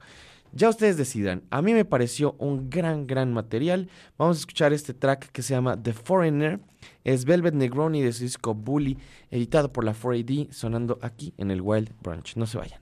[0.53, 1.43] ya ustedes decidan.
[1.49, 3.89] A mí me pareció un gran, gran material.
[4.17, 6.59] Vamos a escuchar este track que se llama The Foreigner.
[7.03, 8.97] Es Velvet Negroni de su disco Bully,
[9.31, 12.35] editado por la 4AD, sonando aquí en el Wild Branch.
[12.35, 12.79] No se vayan.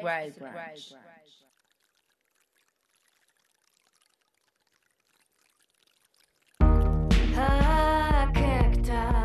[0.00, 0.96] Sobrei Branch.
[7.36, 9.19] А когда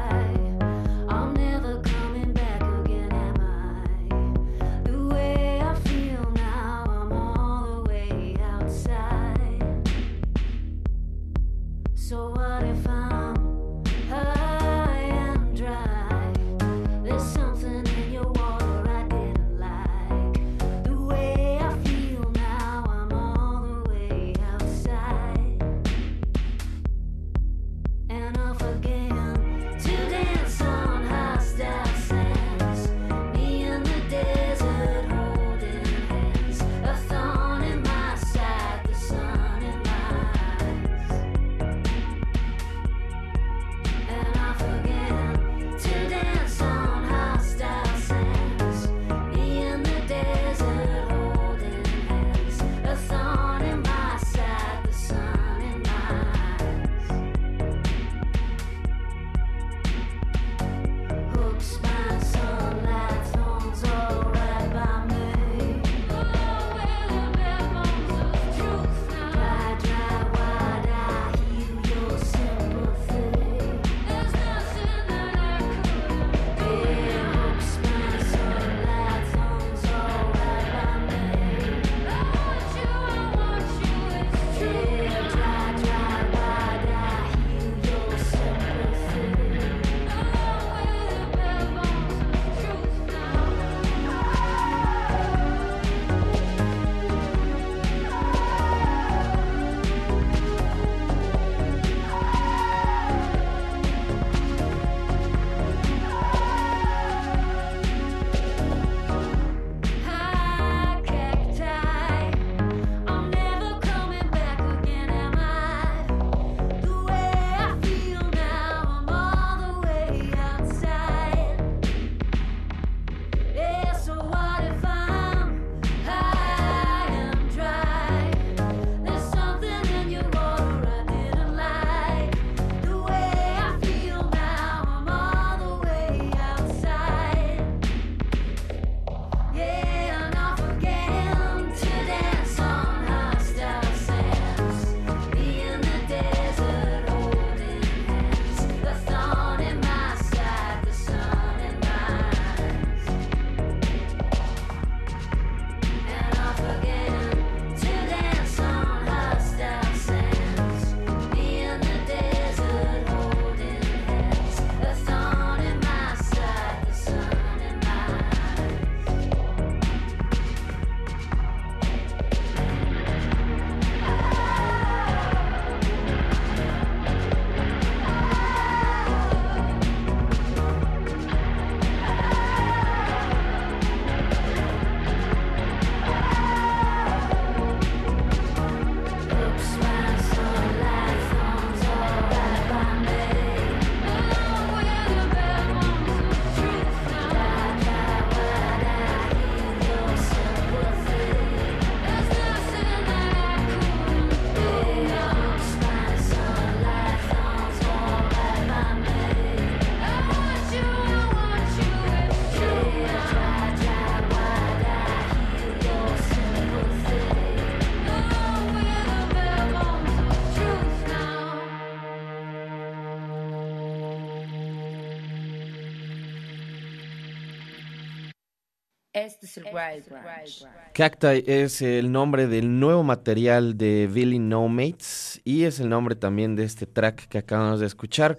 [230.93, 236.15] Cacti es el nombre del nuevo material de Billy No Mates y es el nombre
[236.15, 238.37] también de este track que acabamos de escuchar.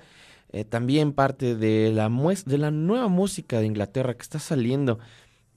[0.50, 2.08] Eh, también parte de la,
[2.46, 4.98] de la nueva música de Inglaterra que está saliendo,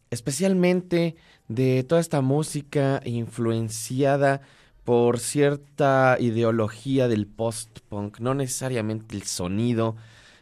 [0.09, 1.15] especialmente
[1.47, 4.41] de toda esta música influenciada
[4.83, 9.95] por cierta ideología del post-punk, no necesariamente el sonido,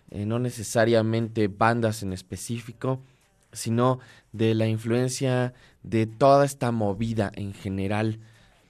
[0.09, 3.01] eh, no necesariamente bandas en específico,
[3.57, 3.99] sino
[4.31, 5.53] de la influencia
[5.83, 8.19] de toda esta movida en general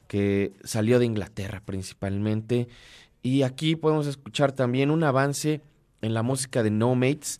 [0.07, 2.67] que salió de Inglaterra principalmente.
[3.21, 5.61] Y aquí podemos escuchar también un avance
[6.01, 7.39] en la música de No Mates.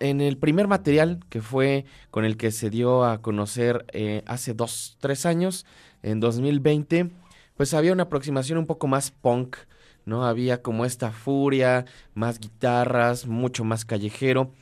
[0.00, 4.54] En el primer material que fue con el que se dio a conocer eh, hace
[4.54, 5.66] dos, tres años,
[6.04, 7.10] en 2020,
[7.56, 9.56] pues había una aproximación un poco más punk,
[10.04, 10.26] ¿no?
[10.26, 14.52] Había como esta furia, más guitarras, mucho más callejero.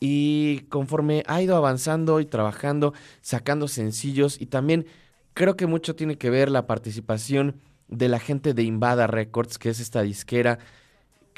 [0.00, 4.86] Y conforme ha ido avanzando y trabajando, sacando sencillos y también
[5.34, 7.56] creo que mucho tiene que ver la participación
[7.88, 10.58] de la gente de Invada Records, que es esta disquera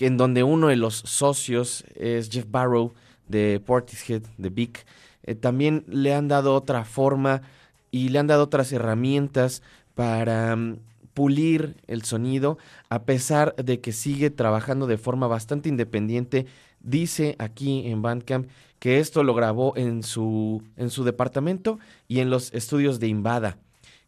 [0.00, 2.94] que en donde uno de los socios es Jeff Barrow
[3.28, 4.78] de Portishead, de Big.
[5.24, 7.42] Eh, también le han dado otra forma
[7.90, 9.62] y le han dado otras herramientas
[9.94, 10.78] para mm,
[11.12, 12.56] pulir el sonido,
[12.88, 16.46] a pesar de que sigue trabajando de forma bastante independiente.
[16.80, 21.78] Dice aquí en Bandcamp que esto lo grabó en su, en su departamento
[22.08, 23.58] y en los estudios de Invada,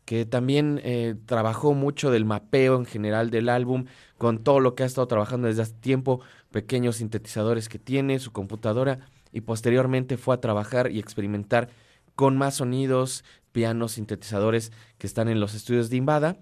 [0.07, 3.85] que también eh, trabajó mucho del mapeo en general del álbum,
[4.17, 6.21] con todo lo que ha estado trabajando desde hace tiempo,
[6.51, 9.01] pequeños sintetizadores que tiene, su computadora,
[9.31, 11.69] y posteriormente fue a trabajar y experimentar
[12.15, 16.39] con más sonidos, pianos, sintetizadores que están en los estudios de Invada,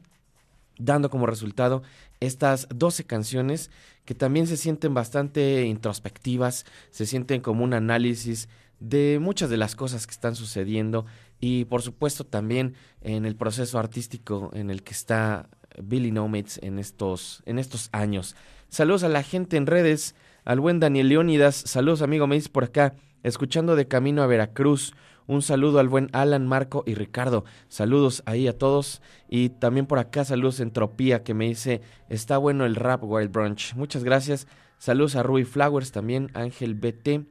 [0.81, 1.83] dando como resultado
[2.21, 3.71] estas 12 canciones
[4.05, 8.49] que también se sienten bastante introspectivas, se sienten como un análisis
[8.81, 11.07] de muchas de las cosas que están sucediendo
[11.39, 15.49] y por supuesto también en el proceso artístico en el que está
[15.83, 18.37] Billy Nomates en estos, en estos años.
[18.69, 20.15] Saludos a la gente en redes,
[20.45, 24.95] al buen Daniel Leónidas, saludos amigo, me dice por acá, escuchando de camino a Veracruz.
[25.27, 27.45] Un saludo al buen Alan, Marco y Ricardo.
[27.69, 29.01] Saludos ahí a todos.
[29.29, 33.75] Y también por acá saludos Entropía que me dice, está bueno el rap Wild Brunch.
[33.75, 34.47] Muchas gracias.
[34.79, 37.27] Saludos a Ruby Flowers también, Ángel BT.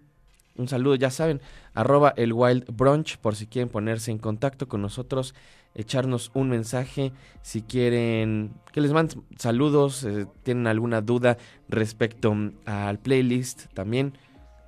[0.59, 1.41] Un saludo, ya saben,
[1.73, 5.33] arroba el Wild Brunch por si quieren ponerse en contacto con nosotros,
[5.73, 11.37] echarnos un mensaje, si quieren que les manden saludos, eh, tienen alguna duda
[11.69, 12.35] respecto
[12.65, 14.17] al playlist también,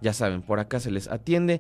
[0.02, 1.60] ya saben, por acá se les atiende.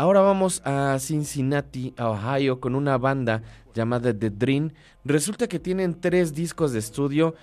[0.00, 3.42] Ahora vamos a Cincinnati, a Ohio, con una banda
[3.74, 4.70] llamada The Dream.
[5.04, 7.34] Resulta que tienen tres discos de estudio,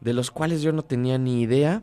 [0.00, 1.82] de los cuales yo no tenía ni idea.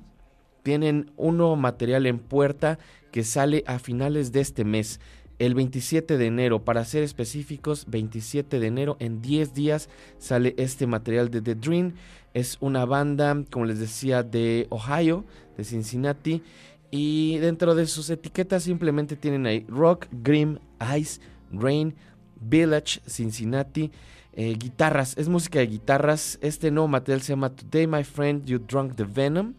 [0.63, 2.79] Tienen un nuevo material en puerta
[3.11, 4.99] que sale a finales de este mes,
[5.37, 6.65] el 27 de enero.
[6.65, 11.93] Para ser específicos, 27 de enero, en 10 días sale este material de The Dream.
[12.33, 15.25] Es una banda, como les decía, de Ohio,
[15.57, 16.41] de Cincinnati.
[16.95, 20.59] Y dentro de sus etiquetas simplemente tienen ahí Rock, Grim,
[20.95, 21.19] Ice,
[21.51, 21.95] Rain,
[22.39, 23.89] Village, Cincinnati.
[24.33, 26.37] eh, guitarras, es música de guitarras.
[26.39, 29.55] Este nuevo material se llama Today My Friend You Drunk the Venom.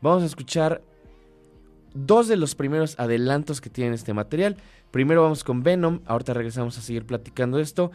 [0.00, 0.80] Vamos a escuchar
[1.92, 4.56] dos de los primeros adelantos que tiene este material.
[4.92, 7.90] Primero vamos con Venom, ahorita regresamos a seguir platicando esto.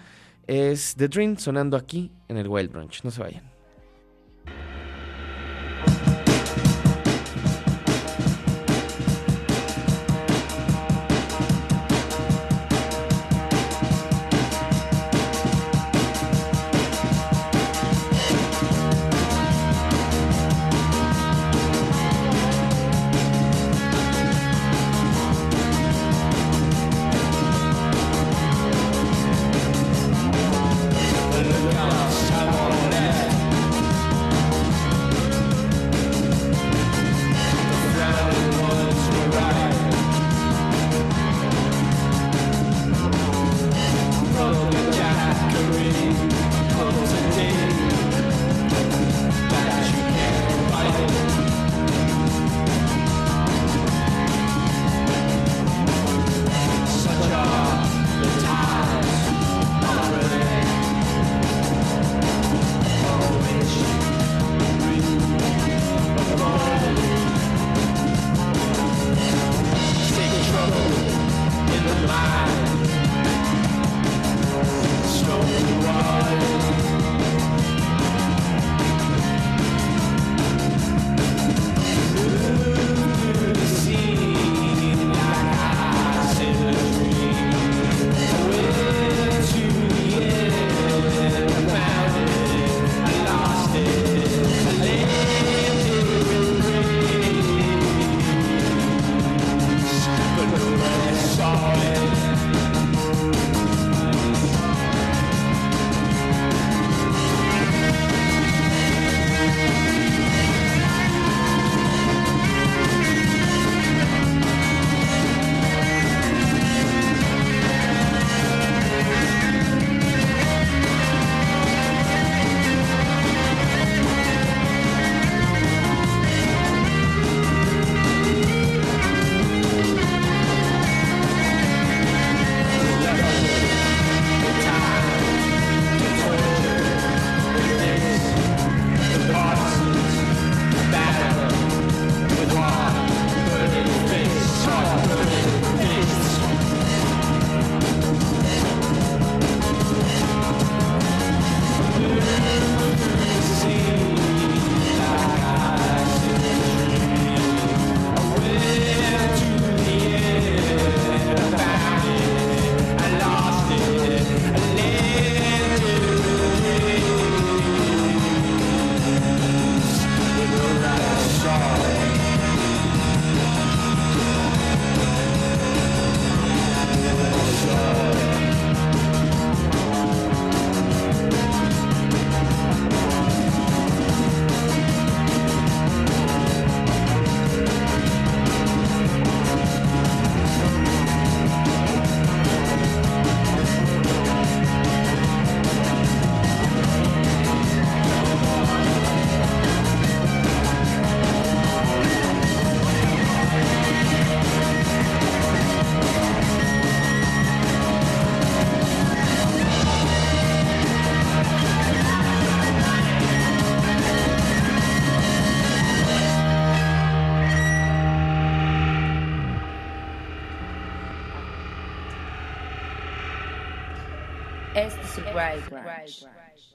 [0.47, 3.05] Es The Dream sonando aquí en el Wild Brunch.
[3.05, 3.51] No se vayan.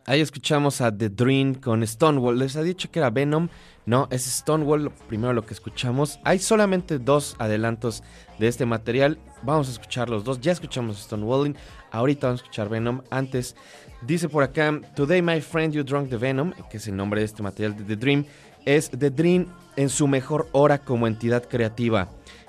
[0.09, 2.39] Ahí escuchamos a The Dream con Stonewall.
[2.39, 3.49] Les ha dicho que era Venom.
[3.87, 6.21] No, es Stonewall primero lo que escuchamos.
[6.23, 8.05] Hay solamente dos adelantos
[8.39, 9.19] de este material.
[9.43, 10.41] Vamos a escuchar los dos.
[10.41, 11.57] Ya escuchamos Stonewalling.
[11.91, 13.03] Ahorita vamos a escuchar Venom.
[13.11, 13.57] Antes,
[14.03, 17.27] dice por acá: Today, my friend, you drunk the Venom, que es el nombre de
[17.27, 18.25] este material de The Dream.
[18.65, 22.09] Es The Dream en su mejor hora como entidad creativa.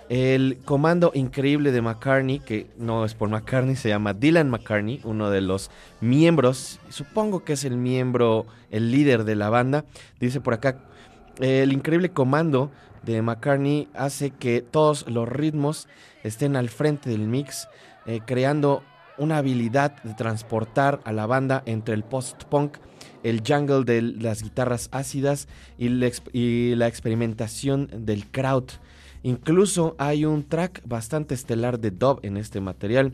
[0.09, 5.29] El comando increíble de McCartney, que no es por McCartney, se llama Dylan McCartney, uno
[5.29, 9.83] de los miembros, supongo que es el miembro, el líder de la banda.
[10.19, 10.79] Dice por acá,
[11.39, 12.71] el increíble comando
[13.03, 15.89] de McCartney hace que todos los ritmos
[16.23, 17.67] estén al frente del mix,
[18.05, 18.83] eh, creando
[19.17, 22.77] una habilidad de transportar a la banda entre el post-punk,
[23.23, 28.69] el jungle de las guitarras ácidas y la, experimentación del crowd.
[29.27, 33.11] Incluso hay un track bastante estelar de dub en este material.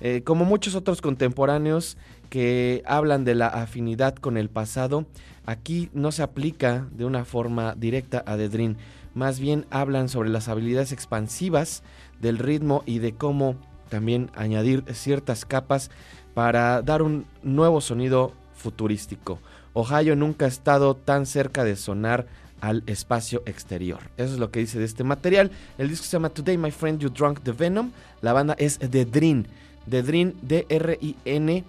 [0.00, 1.98] Eh, como muchos otros contemporáneos
[2.30, 5.04] que hablan de la afinidad con el pasado,
[5.44, 8.76] aquí no se aplica de una forma directa a The Dream.
[9.12, 11.82] Más bien hablan sobre las habilidades expansivas
[12.22, 13.56] del ritmo y de cómo
[13.90, 15.90] también añadir ciertas capas
[16.32, 19.38] para dar un nuevo sonido futurístico.
[19.74, 22.26] Ohio nunca ha estado tan cerca de sonar
[22.60, 24.00] al espacio exterior.
[24.16, 25.50] Eso es lo que dice de este material.
[25.78, 27.90] El disco se llama Today My Friend You Drunk the Venom.
[28.22, 29.44] La banda es The Dream.
[29.88, 31.64] The Dream, D-R-I-N.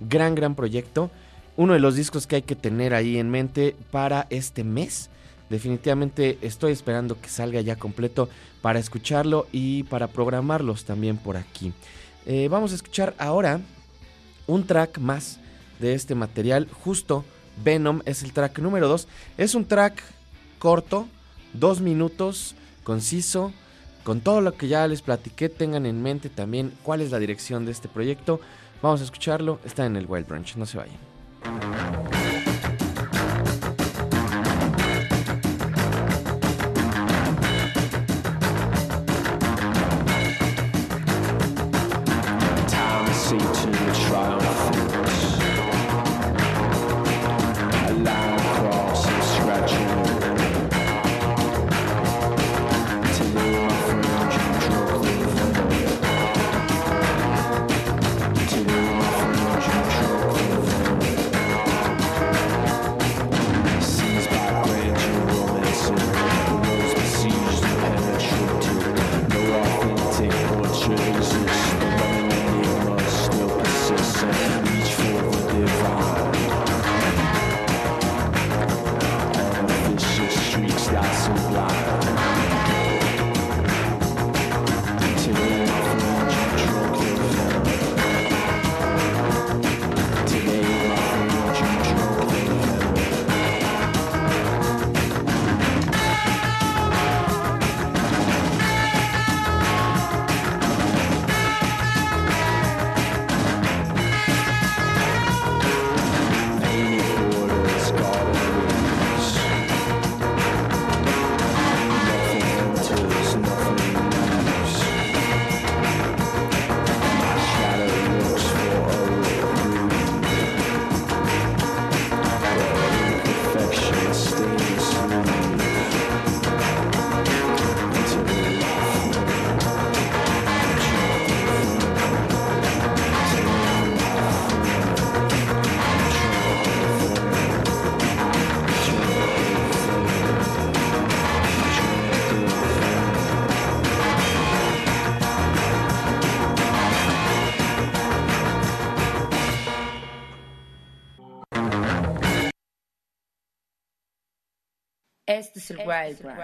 [0.00, 1.10] Gran, gran proyecto.
[1.56, 5.10] Uno de los discos que hay que tener ahí en mente para este mes.
[5.50, 8.28] Definitivamente estoy esperando que salga ya completo
[8.60, 11.72] para escucharlo y para programarlos también por aquí.
[12.26, 13.60] Eh, vamos a escuchar ahora
[14.46, 15.40] un track más
[15.78, 16.68] de este material.
[16.84, 17.24] Justo
[17.64, 19.08] Venom es el track número 2.
[19.36, 20.02] Es un track
[20.58, 21.06] corto,
[21.52, 22.54] dos minutos,
[22.84, 23.52] conciso.
[24.04, 27.66] Con todo lo que ya les platiqué, tengan en mente también cuál es la dirección
[27.66, 28.40] de este proyecto.
[28.80, 29.58] Vamos a escucharlo.
[29.64, 32.07] Está en el Wild Branch, no se vayan.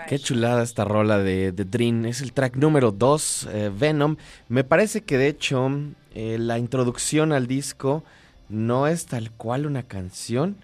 [0.08, 2.06] Qué chulada esta rola de The Dream.
[2.06, 3.48] Es el track número 2,
[3.78, 4.16] Venom.
[4.48, 5.70] Me parece que de hecho
[6.14, 8.04] eh, la introducción al disco
[8.48, 10.56] no es tal cual una canción,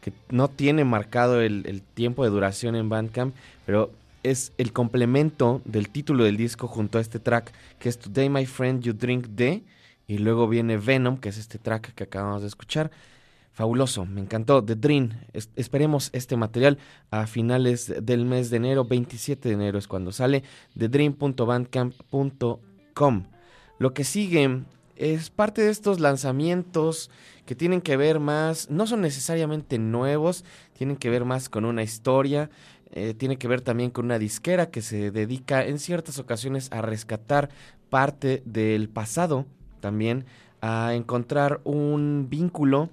[0.00, 3.34] que no tiene marcado el, el tiempo de duración en Bandcamp,
[3.66, 3.90] pero
[4.22, 8.46] es el complemento del título del disco junto a este track, que es Today My
[8.46, 9.62] Friend You Drink The,
[10.08, 12.90] y luego viene Venom, que es este track que acabamos de escuchar.
[13.56, 14.62] Fabuloso, me encantó.
[14.62, 15.12] The Dream.
[15.32, 16.76] Es- esperemos este material
[17.10, 18.84] a finales del mes de enero.
[18.84, 20.42] 27 de enero es cuando sale.
[20.78, 23.24] TheDream.bandcamp.com.
[23.78, 24.62] Lo que sigue
[24.96, 27.10] es parte de estos lanzamientos
[27.46, 30.44] que tienen que ver más, no son necesariamente nuevos,
[30.76, 32.50] tienen que ver más con una historia,
[32.90, 36.82] eh, tiene que ver también con una disquera que se dedica en ciertas ocasiones a
[36.82, 37.48] rescatar
[37.88, 39.46] parte del pasado
[39.80, 40.26] también
[40.60, 42.90] a encontrar un vínculo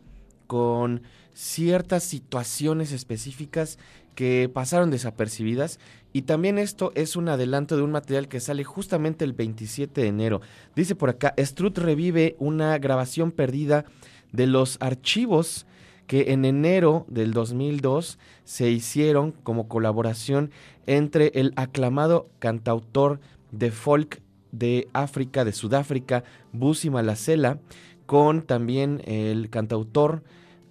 [0.53, 1.01] con
[1.33, 3.79] ciertas situaciones específicas
[4.13, 5.79] que pasaron desapercibidas
[6.13, 10.07] y también esto es un adelanto de un material que sale justamente el 27 de
[10.07, 10.41] enero.
[10.75, 13.85] Dice por acá, Strut revive una grabación perdida
[14.31, 15.65] de los archivos
[16.05, 20.51] que en enero del 2002 se hicieron como colaboración
[20.85, 23.19] entre el aclamado cantautor
[23.51, 24.21] de folk
[24.51, 27.57] de África, de Sudáfrica, Busi Malasela,
[28.05, 30.21] con también el cantautor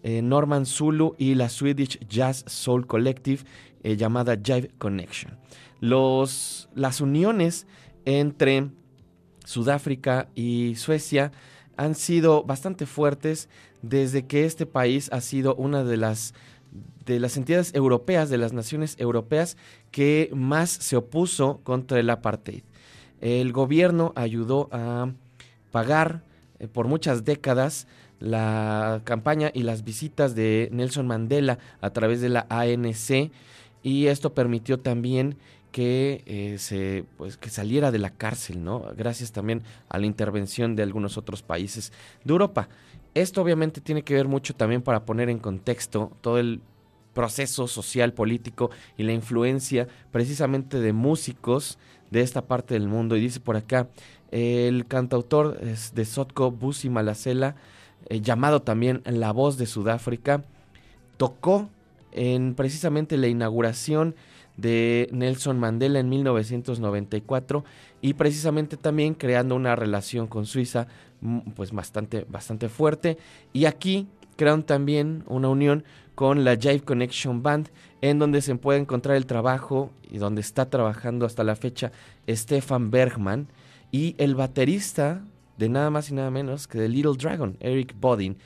[0.02, 3.44] eh, Norman Zulu y la Swedish Jazz Soul Collective
[3.82, 5.38] eh, llamada Jive Connection.
[5.80, 7.66] Los, las uniones
[8.04, 8.70] entre
[9.44, 11.32] Sudáfrica y Suecia
[11.76, 13.48] han sido bastante fuertes
[13.82, 16.34] desde que este país ha sido una de las
[17.04, 19.56] de las entidades europeas, de las naciones europeas
[19.90, 22.62] que más se opuso contra el apartheid.
[23.20, 25.12] El gobierno ayudó a
[25.70, 26.22] pagar
[26.58, 27.86] eh, por muchas décadas
[28.22, 33.32] la campaña y las visitas de Nelson Mandela a través de la ANC
[33.82, 35.36] y esto permitió también
[35.72, 38.84] que eh, se pues que saliera de la cárcel, ¿no?
[38.96, 41.92] Gracias también a la intervención de algunos otros países
[42.22, 42.68] de Europa.
[43.14, 46.60] Esto obviamente tiene que ver mucho también para poner en contexto todo el
[47.14, 51.78] proceso social, político y la influencia precisamente de músicos
[52.10, 53.16] de esta parte del mundo.
[53.16, 53.88] Y dice por acá,
[54.30, 57.56] el cantautor de Sotko Busi Malasela,
[58.08, 60.44] eh, llamado también La Voz de Sudáfrica,
[61.16, 61.68] tocó
[62.12, 64.14] en precisamente la inauguración
[64.56, 67.64] de Nelson Mandela en 1994
[68.00, 70.86] y precisamente también creando una relación con Suiza
[71.20, 73.18] mm, pues bastante, bastante fuerte.
[73.52, 75.84] Y aquí crearon también una unión
[76.14, 77.70] con la Jive Connection Band,
[78.00, 81.92] en donde se puede encontrar el trabajo y donde está trabajando hasta la fecha
[82.28, 83.48] Stefan Bergman
[83.90, 85.22] y el baterista
[85.56, 88.36] de nada más y nada menos que de Little Dragon, Eric Bodin,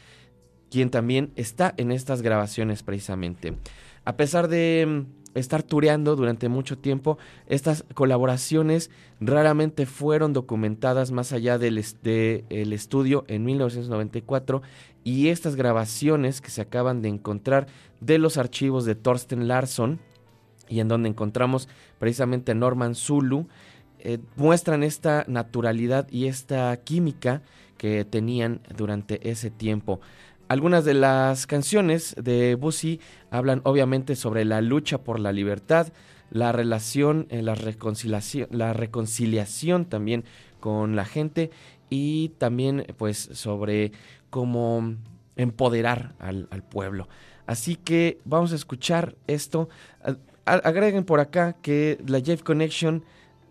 [0.70, 3.56] quien también está en estas grabaciones precisamente.
[4.04, 5.04] A pesar de
[5.34, 11.82] mm, estar tureando durante mucho tiempo, estas colaboraciones raramente fueron documentadas más allá del
[12.50, 14.62] el estudio en 1994
[15.04, 17.66] y estas grabaciones que se acaban de encontrar
[18.00, 20.00] de los archivos de Thorsten Larsson
[20.68, 21.68] y en donde encontramos
[21.98, 23.46] precisamente a Norman Zulu,
[24.00, 27.42] eh, muestran esta naturalidad y esta química
[27.76, 30.00] que tenían durante ese tiempo.
[30.48, 33.00] Algunas de las canciones de Busi
[33.30, 35.92] hablan obviamente sobre la lucha por la libertad,
[36.30, 40.24] la relación, eh, la, reconciliación, la reconciliación también
[40.60, 41.50] con la gente
[41.90, 43.92] y también pues sobre
[44.30, 44.94] cómo
[45.36, 47.08] empoderar al, pueblo.
[47.46, 49.68] Así que vamos a escuchar esto.
[50.44, 53.04] Agreguen por acá que la Jeff Connection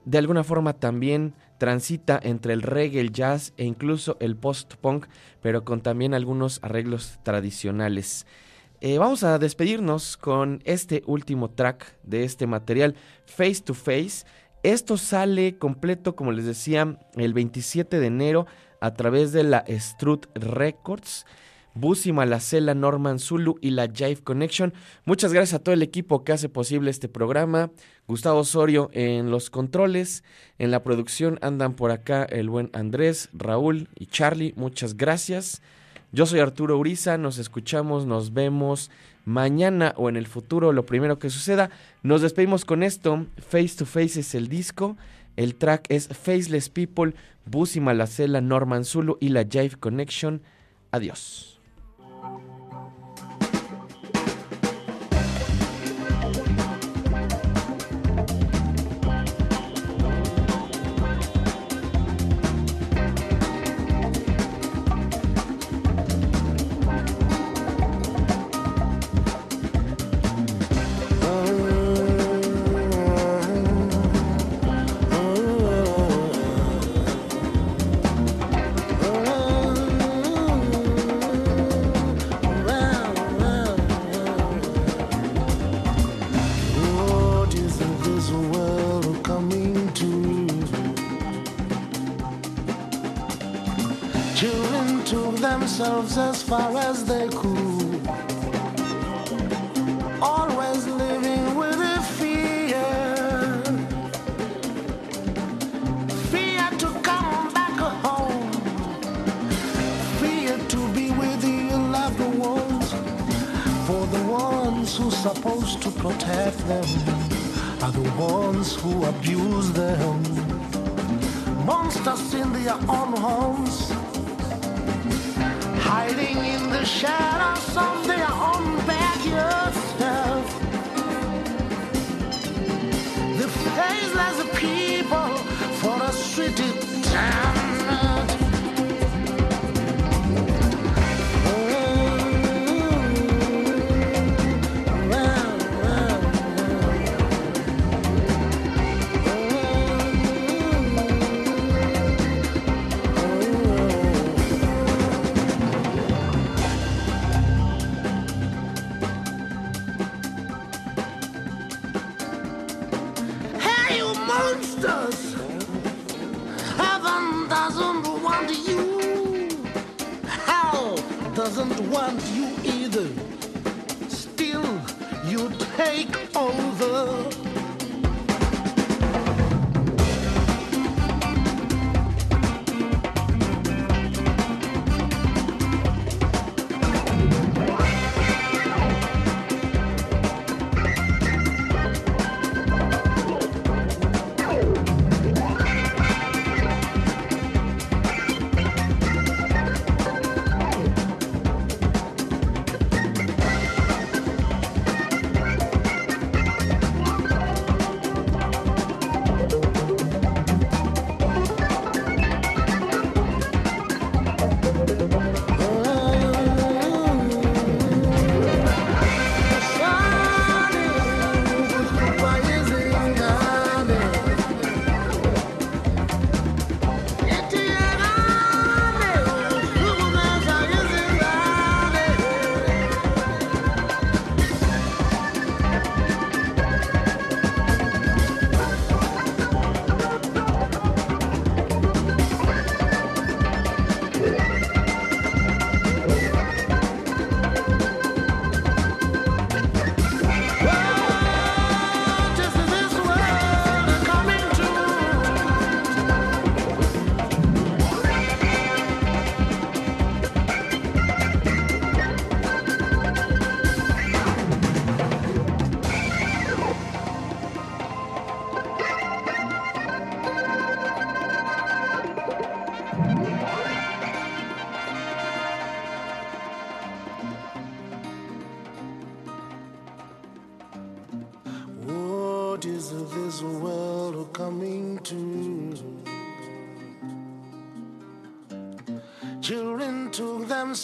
[0.06, 5.07] de alguna forma también transita entre el reggae, el jazz e incluso el post-punk,
[5.41, 8.26] pero con también algunos arreglos tradicionales.
[8.82, 12.95] Eh, vamos a despedirnos con este último track de este material,
[13.26, 14.26] Face to Face.
[14.64, 18.48] Esto sale completo, como les decía, el 27 de enero
[18.82, 21.26] a través de la Strut Records.
[21.76, 24.73] Busi Malacela, Norman Zulu y la Jive Connection.
[25.03, 27.69] Muchas gracias a todo el equipo que hace posible este programa.
[28.07, 30.23] Gustavo Osorio en los controles,
[30.60, 34.53] en la producción andan por acá el buen Andrés, Raúl y Charlie.
[34.56, 35.61] Muchas gracias.
[36.11, 38.91] Yo soy Arturo Uriza, nos escuchamos, nos vemos
[39.26, 41.72] mañana o en el futuro, lo primero que suceda.
[42.03, 43.26] Nos despedimos con esto.
[43.38, 44.95] Face to Face es el disco.
[45.36, 47.15] El track es Faceless People,
[47.45, 50.41] Busi Malacela, Norman Zulu y la Jive Connection.
[50.91, 51.55] Adiós.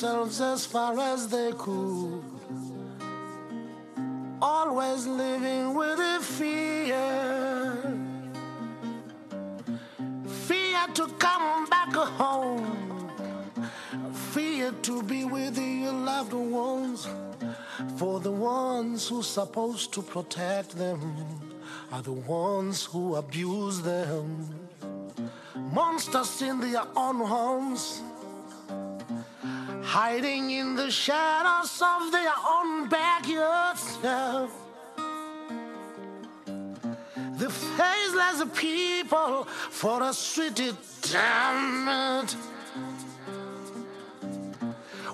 [0.02, 2.24] Themselves as far as they could,
[4.42, 6.98] always living with a fear.
[10.48, 13.12] Fear to come back home,
[14.32, 17.08] fear to be with your loved ones.
[17.98, 21.14] For the ones who's supposed to protect them
[21.92, 24.50] are the ones who abuse them.
[25.72, 28.02] Monsters in their own homes,
[29.92, 33.98] hiding in the shadows of their own backyards.
[37.38, 42.32] The faceless people for a city, damn it.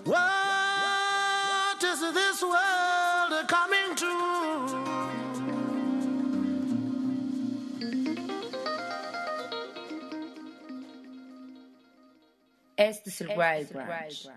[0.04, 4.12] What is this world coming to?
[12.78, 14.28] Es Wild Branch.